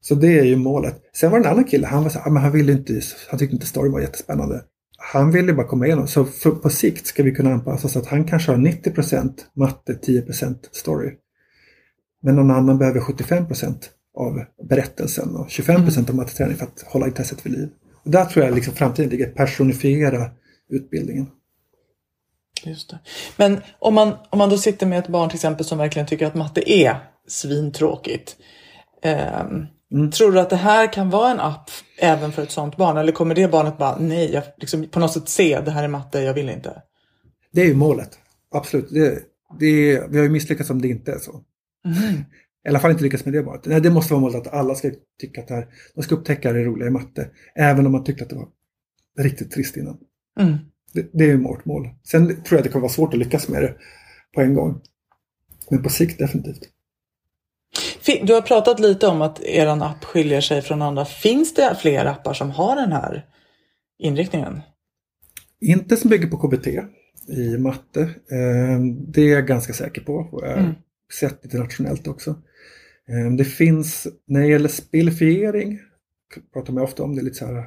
Så 0.00 0.14
det 0.14 0.38
är 0.38 0.44
ju 0.44 0.56
målet. 0.56 1.00
Sen 1.16 1.30
var 1.30 1.40
det 1.40 1.46
en 1.46 1.52
annan 1.52 1.64
kille, 1.64 1.86
han 1.86 2.02
var 2.02 2.10
så 2.10 2.18
här, 2.18 2.30
men 2.30 2.42
han 2.42 2.52
ville 2.52 2.72
inte, 2.72 3.00
han 3.28 3.38
tyckte 3.38 3.54
inte 3.54 3.66
story 3.66 3.90
var 3.90 4.00
jättespännande. 4.00 4.64
Han 4.98 5.30
ville 5.30 5.52
bara 5.52 5.66
komma 5.66 5.86
igenom, 5.86 6.08
så 6.08 6.24
för, 6.24 6.50
på 6.50 6.70
sikt 6.70 7.06
ska 7.06 7.22
vi 7.22 7.34
kunna 7.34 7.52
anpassa 7.52 7.88
så 7.88 7.98
att 7.98 8.06
han 8.06 8.24
kanske 8.24 8.52
har 8.52 8.58
90% 8.58 9.32
matte, 9.54 9.92
10% 9.92 10.56
story. 10.72 11.12
Men 12.22 12.36
någon 12.36 12.50
annan 12.50 12.78
behöver 12.78 13.00
75 13.00 13.46
av 14.14 14.44
berättelsen 14.68 15.36
och 15.36 15.50
25 15.50 15.76
mm. 15.76 16.04
av 16.08 16.14
matteträning 16.14 16.56
för 16.56 16.66
att 16.66 16.82
hålla 16.86 17.06
intresset 17.06 17.46
vid 17.46 17.52
liv. 17.52 17.68
Och 18.04 18.10
där 18.10 18.24
tror 18.24 18.44
jag 18.44 18.54
liksom 18.54 18.74
framtiden 18.74 19.10
ligger, 19.10 19.26
personifiera 19.26 20.30
utbildningen. 20.70 21.26
Just 22.64 22.90
det. 22.90 22.98
Men 23.36 23.60
om 23.78 23.94
man, 23.94 24.14
om 24.30 24.38
man 24.38 24.50
då 24.50 24.58
sitter 24.58 24.86
med 24.86 24.98
ett 24.98 25.08
barn 25.08 25.28
till 25.28 25.36
exempel 25.36 25.66
som 25.66 25.78
verkligen 25.78 26.06
tycker 26.06 26.26
att 26.26 26.34
matte 26.34 26.72
är 26.72 26.96
svintråkigt. 27.28 28.36
Eh, 29.02 29.40
mm. 29.40 30.10
Tror 30.10 30.32
du 30.32 30.40
att 30.40 30.50
det 30.50 30.56
här 30.56 30.92
kan 30.92 31.10
vara 31.10 31.30
en 31.30 31.40
app 31.40 31.70
även 31.98 32.32
för 32.32 32.42
ett 32.42 32.50
sånt 32.50 32.76
barn? 32.76 32.96
Eller 32.96 33.12
kommer 33.12 33.34
det 33.34 33.48
barnet 33.48 33.78
bara, 33.78 33.98
nej, 33.98 34.32
jag 34.32 34.42
liksom 34.56 34.88
på 34.88 35.00
något 35.00 35.12
sätt 35.12 35.28
se, 35.28 35.60
det 35.60 35.70
här 35.70 35.84
är 35.84 35.88
matte, 35.88 36.20
jag 36.20 36.34
vill 36.34 36.48
inte? 36.48 36.82
Det 37.52 37.60
är 37.60 37.66
ju 37.66 37.74
målet, 37.74 38.18
absolut. 38.54 38.90
Det, 38.90 39.18
det, 39.60 40.02
vi 40.08 40.16
har 40.16 40.24
ju 40.24 40.30
misslyckats 40.30 40.70
om 40.70 40.82
det 40.82 40.88
inte 40.88 41.12
är 41.12 41.18
så. 41.18 41.40
Mm. 41.84 42.24
I 42.64 42.68
alla 42.68 42.78
fall 42.78 42.90
inte 42.90 43.02
lyckas 43.02 43.24
med 43.24 43.34
det 43.34 43.42
bara. 43.42 43.60
Nej, 43.64 43.80
det 43.80 43.90
måste 43.90 44.12
vara 44.12 44.20
målet 44.20 44.46
att 44.46 44.54
alla 44.54 44.74
ska 44.74 44.90
tycka 45.20 45.40
att 45.40 45.48
det 45.48 45.54
här, 45.54 45.66
de 45.94 46.02
ska 46.02 46.14
upptäcka 46.14 46.52
det 46.52 46.64
roliga 46.64 46.88
i 46.88 46.90
matte. 46.90 47.30
Även 47.54 47.86
om 47.86 47.92
man 47.92 48.04
tyckte 48.04 48.24
att 48.24 48.30
det 48.30 48.36
var 48.36 48.48
riktigt 49.18 49.50
trist 49.50 49.76
innan. 49.76 49.98
Mm. 50.40 50.56
Det, 50.92 51.10
det, 51.12 51.30
är 51.30 51.36
vårt 51.36 51.64
mål. 51.64 51.88
Sen 52.02 52.26
tror 52.26 52.38
jag 52.50 52.58
att 52.58 52.64
det 52.64 52.70
kommer 52.70 52.82
vara 52.82 52.92
svårt 52.92 53.14
att 53.14 53.18
lyckas 53.18 53.48
med 53.48 53.62
det 53.62 53.74
på 54.34 54.40
en 54.40 54.54
gång. 54.54 54.80
Men 55.70 55.82
på 55.82 55.88
sikt 55.88 56.18
definitivt. 56.18 56.68
Du 58.22 58.34
har 58.34 58.42
pratat 58.42 58.80
lite 58.80 59.06
om 59.06 59.22
att 59.22 59.42
er 59.42 59.66
app 59.66 60.04
skiljer 60.04 60.40
sig 60.40 60.62
från 60.62 60.82
andra. 60.82 61.04
Finns 61.04 61.54
det 61.54 61.76
fler 61.80 62.04
appar 62.04 62.34
som 62.34 62.50
har 62.50 62.76
den 62.76 62.92
här 62.92 63.26
inriktningen? 63.98 64.60
Inte 65.60 65.96
som 65.96 66.10
bygger 66.10 66.28
på 66.28 66.36
KBT 66.36 66.66
i 67.28 67.58
matte. 67.58 68.00
Eh, 68.30 68.80
det 69.08 69.22
är 69.22 69.32
jag 69.32 69.46
ganska 69.46 69.72
säker 69.72 70.00
på. 70.00 70.42
Mm 70.44 70.74
sett 71.12 71.44
internationellt 71.44 72.08
också. 72.08 72.36
Eh, 73.08 73.32
Det 73.32 73.44
finns, 73.44 74.06
när 74.26 74.40
det 74.40 74.46
gäller 74.46 74.68
spelifiering, 74.68 75.80
pratar 76.52 76.72
man 76.72 76.82
ofta 76.82 77.02
om, 77.02 77.14
det 77.14 77.20
är 77.20 77.24
lite 77.24 77.36
så 77.36 77.46
här 77.46 77.64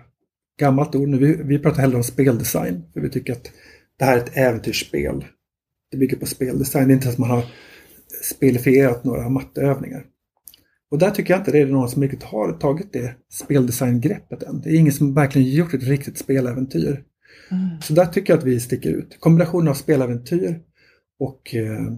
gammalt 0.60 0.96
ord 0.96 1.10
nu. 1.10 1.18
Vi, 1.18 1.44
vi 1.44 1.60
pratar 1.60 1.82
hellre 1.82 1.98
om 1.98 2.04
speldesign, 2.04 2.84
för 2.94 3.02
vi 3.02 3.10
tycker 3.10 3.34
att 3.34 3.52
det 4.00 4.06
här 4.06 4.18
är 4.18 4.22
ett 4.22 4.38
äventyrsspel. 4.38 5.26
Det 5.92 5.98
bygger 5.98 6.18
på 6.18 6.26
speldesign, 6.26 6.88
det 6.88 6.92
är 6.92 6.96
inte 6.96 7.06
så 7.06 7.12
att 7.12 7.18
man 7.18 7.30
har 7.30 7.46
spelifierat 8.24 9.04
några 9.04 9.30
matteövningar. 9.30 10.06
Och 10.92 11.00
där 11.00 11.12
tycker 11.12 11.34
jag 11.34 11.40
inte 11.42 11.52
det 11.52 11.60
är 11.60 11.66
någon 11.66 11.90
som 11.90 12.02
riktigt 12.02 12.24
har 12.24 12.54
tagit 12.54 12.94
det 12.94 13.16
speldesigngreppet 13.32 14.44
än. 14.44 14.62
Det 14.62 14.70
är 14.70 14.76
ingen 14.76 14.94
som 14.94 15.14
verkligen 15.14 15.50
gjort 15.50 15.74
ett 15.74 15.84
riktigt 15.84 16.18
speläventyr. 16.18 17.04
Så 17.82 17.94
där 17.94 18.06
tycker 18.06 18.34
jag 18.34 18.38
att 18.38 18.46
vi 18.46 18.60
sticker 18.60 18.90
ut. 18.90 19.18
Kombinationen 19.20 19.68
av 19.68 19.74
speläventyr 19.74 20.60
och 21.20 21.56
eh, 21.56 21.92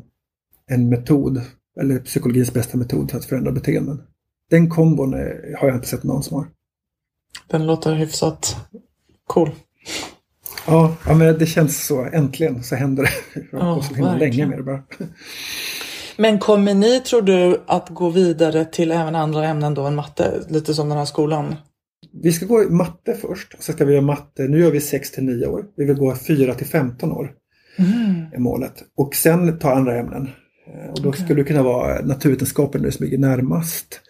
en 0.67 0.89
metod, 0.89 1.41
eller 1.79 1.99
psykologins 1.99 2.53
bästa 2.53 2.77
metod 2.77 3.11
för 3.11 3.17
att 3.17 3.25
förändra 3.25 3.51
beteenden. 3.51 4.01
Den 4.49 4.69
kombon 4.69 5.13
är, 5.13 5.55
har 5.59 5.67
jag 5.67 5.77
inte 5.77 5.87
sett 5.87 6.03
någon 6.03 6.23
som 6.23 6.37
har. 6.37 6.47
Den 7.47 7.67
låter 7.67 7.93
hyfsat 7.93 8.55
cool. 9.27 9.51
Ja, 10.67 10.95
ja 11.05 11.13
men 11.13 11.37
det 11.37 11.45
känns 11.45 11.85
så. 11.85 12.05
Äntligen 12.05 12.63
så 12.63 12.75
händer 12.75 13.03
det. 13.03 13.41
Jag 13.51 13.59
har 13.59 13.75
på 13.75 13.83
så 13.83 13.93
himla 13.93 14.17
länge 14.17 14.45
med 14.45 14.59
det 14.59 14.63
bara. 14.63 14.83
Men 16.17 16.39
kommer 16.39 16.73
ni, 16.73 16.99
tror 16.99 17.21
du, 17.21 17.61
att 17.67 17.89
gå 17.89 18.09
vidare 18.09 18.65
till 18.65 18.91
även 18.91 19.15
andra 19.15 19.45
ämnen 19.45 19.73
då 19.73 19.83
än 19.83 19.95
matte? 19.95 20.45
Lite 20.49 20.73
som 20.73 20.89
den 20.89 20.97
här 20.97 21.05
skolan. 21.05 21.55
Vi 22.23 22.31
ska 22.31 22.45
gå 22.45 22.63
i 22.63 22.69
matte 22.69 23.13
först. 23.13 23.55
Så 23.59 23.71
ska 23.71 23.85
vi 23.85 23.93
göra 23.93 24.05
matte. 24.05 24.43
Nu 24.43 24.59
gör 24.59 24.71
vi 24.71 24.81
6 24.81 25.11
till 25.11 25.23
9 25.23 25.47
år. 25.47 25.65
Vi 25.75 25.85
vill 25.85 25.97
gå 25.97 26.15
4 26.15 26.53
till 26.53 26.67
15 26.67 27.11
år. 27.11 27.31
Är 28.33 28.39
målet. 28.39 28.83
Och 28.97 29.15
sen 29.15 29.59
ta 29.59 29.71
andra 29.71 29.99
ämnen. 29.99 30.29
Eh, 30.73 30.89
Och 30.91 31.01
då 31.01 31.12
skulle 31.12 31.36
det 31.41 31.43
kunna 31.47 31.63
vara 31.63 32.06
naturvetenskapen 32.06 32.91
som 32.91 33.03
ligger 33.06 33.17
närmast. 33.17 34.01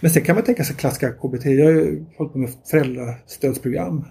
Men 0.00 0.10
sen 0.10 0.22
kan 0.22 0.34
man 0.34 0.44
tänka 0.44 0.64
sig 0.64 0.76
klassiska 0.76 1.12
KBT. 1.12 1.44
Jag 1.46 1.64
har 1.64 1.72
ju 1.72 2.04
hållit 2.18 2.32
på 2.32 2.38
med 2.38 2.50
föräldrastödsprogram. 2.70 4.04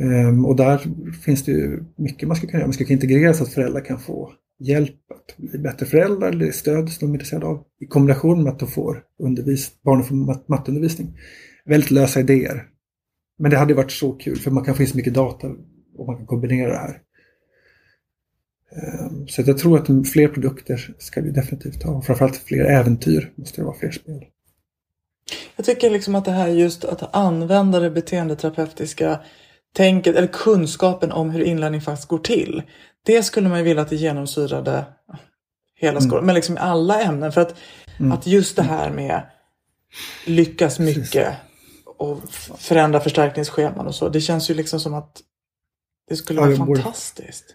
Ehm, 0.00 0.44
och 0.46 0.56
där 0.56 0.80
finns 1.24 1.44
det 1.44 1.52
ju 1.52 1.84
mycket 1.96 2.28
man 2.28 2.36
ska 2.36 2.46
kunna 2.46 2.58
göra. 2.58 2.66
Man 2.66 2.72
ska 2.72 2.84
kunna 2.84 2.94
integrera 2.94 3.34
så 3.34 3.42
att 3.42 3.52
föräldrar 3.52 3.80
kan 3.84 3.98
få 3.98 4.32
hjälp 4.60 4.94
att 5.10 5.36
bli 5.36 5.58
bättre 5.58 5.86
föräldrar 5.86 6.28
eller 6.28 6.50
stöd 6.50 6.88
som 6.90 7.06
de 7.08 7.12
är 7.12 7.14
intresserade 7.14 7.46
av. 7.46 7.64
I 7.80 7.86
kombination 7.86 8.42
med 8.42 8.52
att 8.52 8.58
de 8.58 8.68
får 8.68 9.02
undervis 9.22 9.70
barnen 9.82 10.04
får 10.04 10.14
mat- 10.16 10.48
matteundervisning. 10.48 11.18
Väldigt 11.66 11.90
lösa 11.90 12.20
idéer. 12.20 12.64
Men 13.38 13.50
det 13.50 13.56
hade 13.56 13.74
varit 13.74 13.90
så 13.90 14.12
kul 14.12 14.36
för 14.38 14.50
man 14.50 14.64
kan 14.64 14.74
få 14.74 14.82
in 14.82 14.88
så 14.88 14.96
mycket 14.96 15.14
data 15.14 15.46
och 15.96 16.06
man 16.06 16.16
kan 16.16 16.26
kombinera 16.26 16.70
det 16.72 16.78
här. 16.78 16.98
Ehm, 18.76 19.28
Så 19.28 19.42
jag 19.46 19.58
tror 19.58 19.78
att 19.78 20.08
fler 20.12 20.28
produkter 20.28 20.94
ska 20.98 21.20
vi 21.20 21.30
definitivt 21.30 21.82
ha. 21.82 21.92
Och 21.92 22.04
framförallt 22.06 22.36
fler 22.36 22.64
äventyr 22.64 23.32
måste 23.34 23.60
det 23.60 23.64
vara 23.64 23.76
fler 23.76 23.90
spel. 23.90 24.24
Jag 25.56 25.66
tycker 25.66 25.90
liksom 25.90 26.14
att 26.14 26.24
det 26.24 26.30
här 26.30 26.48
just 26.48 26.84
att 26.84 27.14
använda 27.16 27.80
det 27.80 27.90
beteendeterapeutiska 27.90 29.20
tänket 29.74 30.16
eller 30.16 30.28
kunskapen 30.28 31.12
om 31.12 31.30
hur 31.30 31.42
inlärning 31.44 31.80
faktiskt 31.80 32.08
går 32.08 32.18
till. 32.18 32.62
Det 33.02 33.22
skulle 33.22 33.48
man 33.48 33.58
ju 33.58 33.64
vilja 33.64 33.82
att 33.82 33.88
det 33.88 33.96
genomsyrade 33.96 34.84
hela 35.74 36.00
skolan, 36.00 36.26
men 36.26 36.34
liksom 36.34 36.56
alla 36.60 37.02
ämnen. 37.02 37.32
För 37.32 37.40
att, 37.40 37.54
att 38.12 38.26
just 38.26 38.56
det 38.56 38.62
här 38.62 38.90
med 38.90 39.22
lyckas 40.26 40.78
mycket 40.78 41.34
och 41.98 42.18
förändra 42.58 43.00
förstärkningsscheman 43.00 43.86
och 43.86 43.94
så. 43.94 44.08
Det 44.08 44.20
känns 44.20 44.50
ju 44.50 44.54
liksom 44.54 44.80
som 44.80 44.94
att 44.94 45.20
det 46.08 46.16
skulle 46.16 46.40
Ja, 46.40 46.46
vara 46.46 46.56
fantastiskt. 46.56 47.54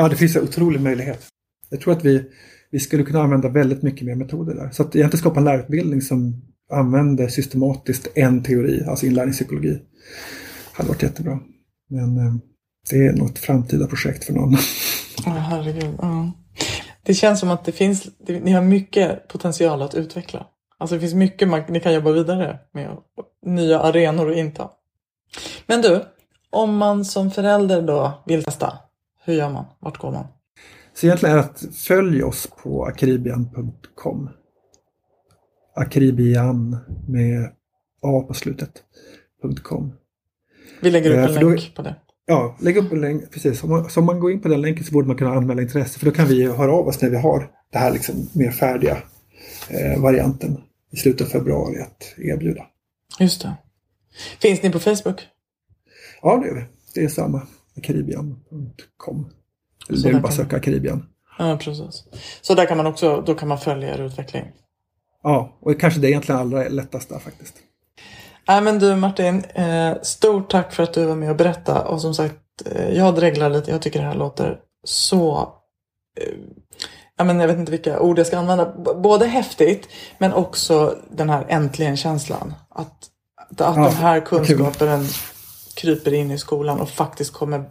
Ja, 0.00 0.08
det 0.08 0.16
finns 0.16 0.36
en 0.36 0.42
otrolig 0.42 0.80
möjlighet. 0.80 1.26
Jag 1.70 1.80
tror 1.80 1.92
att 1.92 2.04
vi, 2.04 2.24
vi 2.70 2.80
skulle 2.80 3.02
kunna 3.02 3.22
använda 3.22 3.48
väldigt 3.48 3.82
mycket 3.82 4.06
mer 4.06 4.14
metoder 4.14 4.54
där. 4.54 4.70
Så 4.70 4.82
att 4.82 4.96
egentligen 4.96 5.20
skapa 5.20 5.40
en 5.40 5.44
lärarutbildning 5.44 6.02
som 6.02 6.42
använder 6.72 7.28
systematiskt 7.28 8.08
en 8.14 8.42
teori, 8.42 8.84
alltså 8.88 9.06
inlärningspsykologi. 9.06 9.78
hade 10.72 10.88
varit 10.88 11.02
jättebra. 11.02 11.40
Men 11.90 12.18
eh, 12.18 12.34
det 12.90 13.06
är 13.06 13.12
något 13.12 13.38
framtida 13.38 13.86
projekt 13.86 14.24
för 14.24 14.32
någon. 14.32 14.56
Åh 15.26 15.32
herregud. 15.32 15.94
Ja. 15.98 16.32
Det 17.02 17.14
känns 17.14 17.40
som 17.40 17.50
att 17.50 17.64
det 17.64 17.72
finns, 17.72 18.08
det, 18.26 18.40
ni 18.40 18.52
har 18.52 18.62
mycket 18.62 19.28
potential 19.28 19.82
att 19.82 19.94
utveckla. 19.94 20.46
Alltså 20.78 20.94
det 20.94 21.00
finns 21.00 21.14
mycket 21.14 21.48
man, 21.48 21.62
ni 21.68 21.80
kan 21.80 21.94
jobba 21.94 22.12
vidare 22.12 22.58
med. 22.72 22.96
Nya 23.46 23.80
arenor 23.80 24.30
att 24.30 24.36
inta. 24.36 24.70
Men 25.66 25.82
du, 25.82 26.04
om 26.50 26.76
man 26.76 27.04
som 27.04 27.30
förälder 27.30 27.82
då 27.82 28.22
vill 28.26 28.44
testa, 28.44 28.78
hur 29.30 29.36
gör 29.38 29.50
man? 29.50 29.64
Vart 29.78 29.98
går 29.98 30.12
man? 30.12 30.26
Så 30.94 31.06
egentligen 31.06 31.34
är 31.34 31.38
det 31.38 31.44
att 31.44 31.64
följ 31.74 32.22
oss 32.22 32.48
på 32.62 32.84
akribian.com. 32.84 34.28
Akribian 35.76 36.76
med 37.08 37.44
A 38.02 38.24
på 38.28 38.34
slutet. 38.34 38.70
.com. 39.62 39.92
Vi 40.82 40.90
lägger 40.90 41.10
upp 41.10 41.16
Eh, 41.16 41.36
en 41.36 41.40
då- 41.42 41.48
länk 41.48 41.74
på 41.76 41.82
det. 41.82 41.96
Ja, 42.26 42.56
lägg 42.60 42.76
upp 42.76 42.92
en 42.92 43.00
länk. 43.00 43.30
Precis. 43.32 43.62
Om 43.64 43.70
man, 43.70 43.90
så 43.90 44.00
om 44.00 44.06
man 44.06 44.20
går 44.20 44.32
in 44.32 44.40
på 44.40 44.48
den 44.48 44.60
länken 44.60 44.84
så 44.84 44.92
borde 44.92 45.06
man 45.08 45.16
kunna 45.16 45.30
anmäla 45.34 45.62
intresse. 45.62 45.98
För 45.98 46.06
då 46.06 46.12
kan 46.12 46.26
vi 46.28 46.44
höra 46.46 46.72
av 46.72 46.88
oss 46.88 47.02
när 47.02 47.10
vi 47.10 47.16
har 47.16 47.50
det 47.72 47.78
här 47.78 47.92
liksom 47.92 48.28
mer 48.32 48.50
färdiga 48.50 48.98
eh, 49.68 50.02
varianten 50.02 50.60
i 50.90 50.96
slutet 50.96 51.26
av 51.26 51.30
februari 51.30 51.80
att 51.82 52.14
erbjuda. 52.18 52.66
Just 53.20 53.42
det. 53.42 53.54
Finns 54.40 54.62
ni 54.62 54.70
på 54.70 54.78
Facebook? 54.78 55.20
Ja, 56.22 56.36
det 56.42 56.48
är 56.48 56.54
vi. 56.54 56.64
Det 56.94 57.04
är 57.04 57.08
samma. 57.08 57.42
Akribian.com. 57.78 59.30
Eller 59.88 60.02
det 60.02 60.08
är 60.08 60.12
bara 60.12 60.22
kan- 60.22 60.32
söka 60.32 60.56
Akribian. 60.56 61.06
Ja, 61.38 61.58
precis. 61.60 62.04
Så 62.40 62.54
där 62.54 62.66
kan 62.66 62.76
man 62.76 62.86
också, 62.86 63.22
då 63.26 63.34
kan 63.34 63.48
man 63.48 63.58
följa 63.58 63.94
er 63.94 64.00
utveckling. 64.00 64.44
Ja, 65.22 65.58
och 65.60 65.80
kanske 65.80 66.00
det 66.00 66.06
är 66.06 66.08
egentligen 66.08 66.40
allra 66.40 66.68
lättast 66.68 67.08
där 67.08 67.18
faktiskt. 67.18 67.54
Nej 68.48 68.60
men 68.62 68.78
du 68.78 68.96
Martin, 68.96 69.44
eh, 69.44 69.92
stort 70.02 70.50
tack 70.50 70.72
för 70.72 70.82
att 70.82 70.92
du 70.94 71.04
var 71.04 71.14
med 71.16 71.30
och 71.30 71.36
berättade. 71.36 71.80
Och 71.80 72.00
som 72.00 72.14
sagt, 72.14 72.36
eh, 72.66 72.88
jag 72.90 73.14
dreglar 73.14 73.50
lite. 73.50 73.70
Jag 73.70 73.82
tycker 73.82 74.00
det 74.00 74.06
här 74.06 74.14
låter 74.14 74.58
så... 74.84 75.40
Eh, 76.20 76.34
ja, 77.16 77.24
men 77.24 77.40
jag 77.40 77.48
vet 77.48 77.58
inte 77.58 77.72
vilka 77.72 78.00
ord 78.00 78.18
jag 78.18 78.26
ska 78.26 78.38
använda. 78.38 78.72
Både 78.94 79.26
häftigt, 79.26 79.88
men 80.18 80.32
också 80.32 80.96
den 81.10 81.30
här 81.30 81.46
äntligen-känslan. 81.48 82.54
Att, 82.68 82.86
att 83.50 83.58
Ja, 83.58 83.72
den 83.74 83.92
här 83.92 84.20
kunskapen 84.20 85.06
kryper 85.74 86.14
in 86.14 86.30
i 86.30 86.38
skolan 86.38 86.80
och 86.80 86.90
faktiskt 86.90 87.32
kommer 87.32 87.64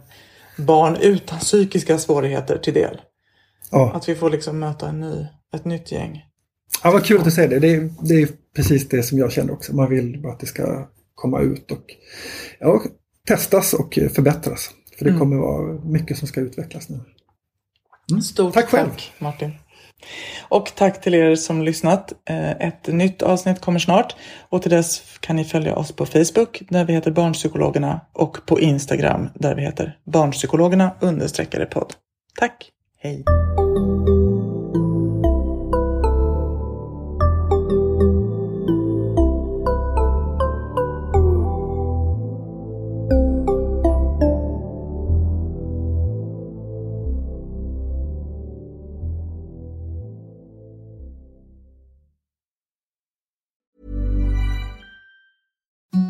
barn 0.56 0.96
utan 0.96 1.38
psykiska 1.38 1.98
svårigheter 1.98 2.58
till 2.58 2.74
del. 2.74 3.00
Ja, 3.70 3.92
Att 3.94 4.08
vi 4.08 4.14
får 4.14 4.30
liksom 4.30 4.58
möta 4.58 4.88
en 4.88 5.00
ny, 5.00 5.26
ett 5.54 5.64
nytt 5.64 5.92
gäng. 5.92 6.24
ja 6.82 6.90
vad 6.90 7.04
kul 7.04 7.18
att 7.18 7.24
du 7.24 7.30
säger 7.30 7.48
det. 7.48 7.58
Det 7.58 7.74
är, 7.74 7.90
det 8.02 8.14
är 8.22 8.28
precis 8.56 8.88
det 8.88 9.02
som 9.02 9.18
jag 9.18 9.32
känner 9.32 9.52
också. 9.52 9.74
Man 9.76 9.90
vill 9.90 10.20
bara 10.22 10.32
att 10.32 10.40
det 10.40 10.46
ska 10.46 10.88
komma 11.14 11.40
ut 11.40 11.70
och 11.70 11.84
ja, 12.60 12.82
testas 13.28 13.74
och 13.74 13.94
förbättras. 14.14 14.70
För 14.98 15.04
det 15.04 15.18
kommer 15.18 15.36
vara 15.36 15.80
mycket 15.84 16.18
som 16.18 16.28
ska 16.28 16.40
utvecklas 16.40 16.88
nu. 16.88 17.00
Stort 18.20 18.54
Tack 18.54 18.68
själv. 18.68 18.90
Martin. 19.18 19.50
Och 20.48 20.72
tack 20.74 21.00
till 21.00 21.14
er 21.14 21.34
som 21.34 21.62
lyssnat. 21.62 22.12
Eh, 22.28 22.50
ett 22.50 22.86
nytt 22.86 23.22
avsnitt 23.22 23.60
kommer 23.60 23.78
snart. 23.78 24.16
Och 24.48 24.62
till 24.62 24.70
dess 24.70 25.02
kan 25.20 25.36
ni 25.36 25.44
följa 25.44 25.76
oss 25.76 25.92
på 25.92 26.06
Facebook 26.06 26.62
där 26.68 26.84
vi 26.84 26.92
heter 26.92 27.10
Barnpsykologerna 27.10 28.00
och 28.12 28.46
på 28.46 28.60
Instagram 28.60 29.28
där 29.34 29.54
vi 29.54 29.62
heter 29.62 29.98
Barnpsykologerna 30.04 30.90
understreckade 31.00 31.66
podd. 31.66 31.94
Tack. 32.38 32.70
Hej. 32.98 33.24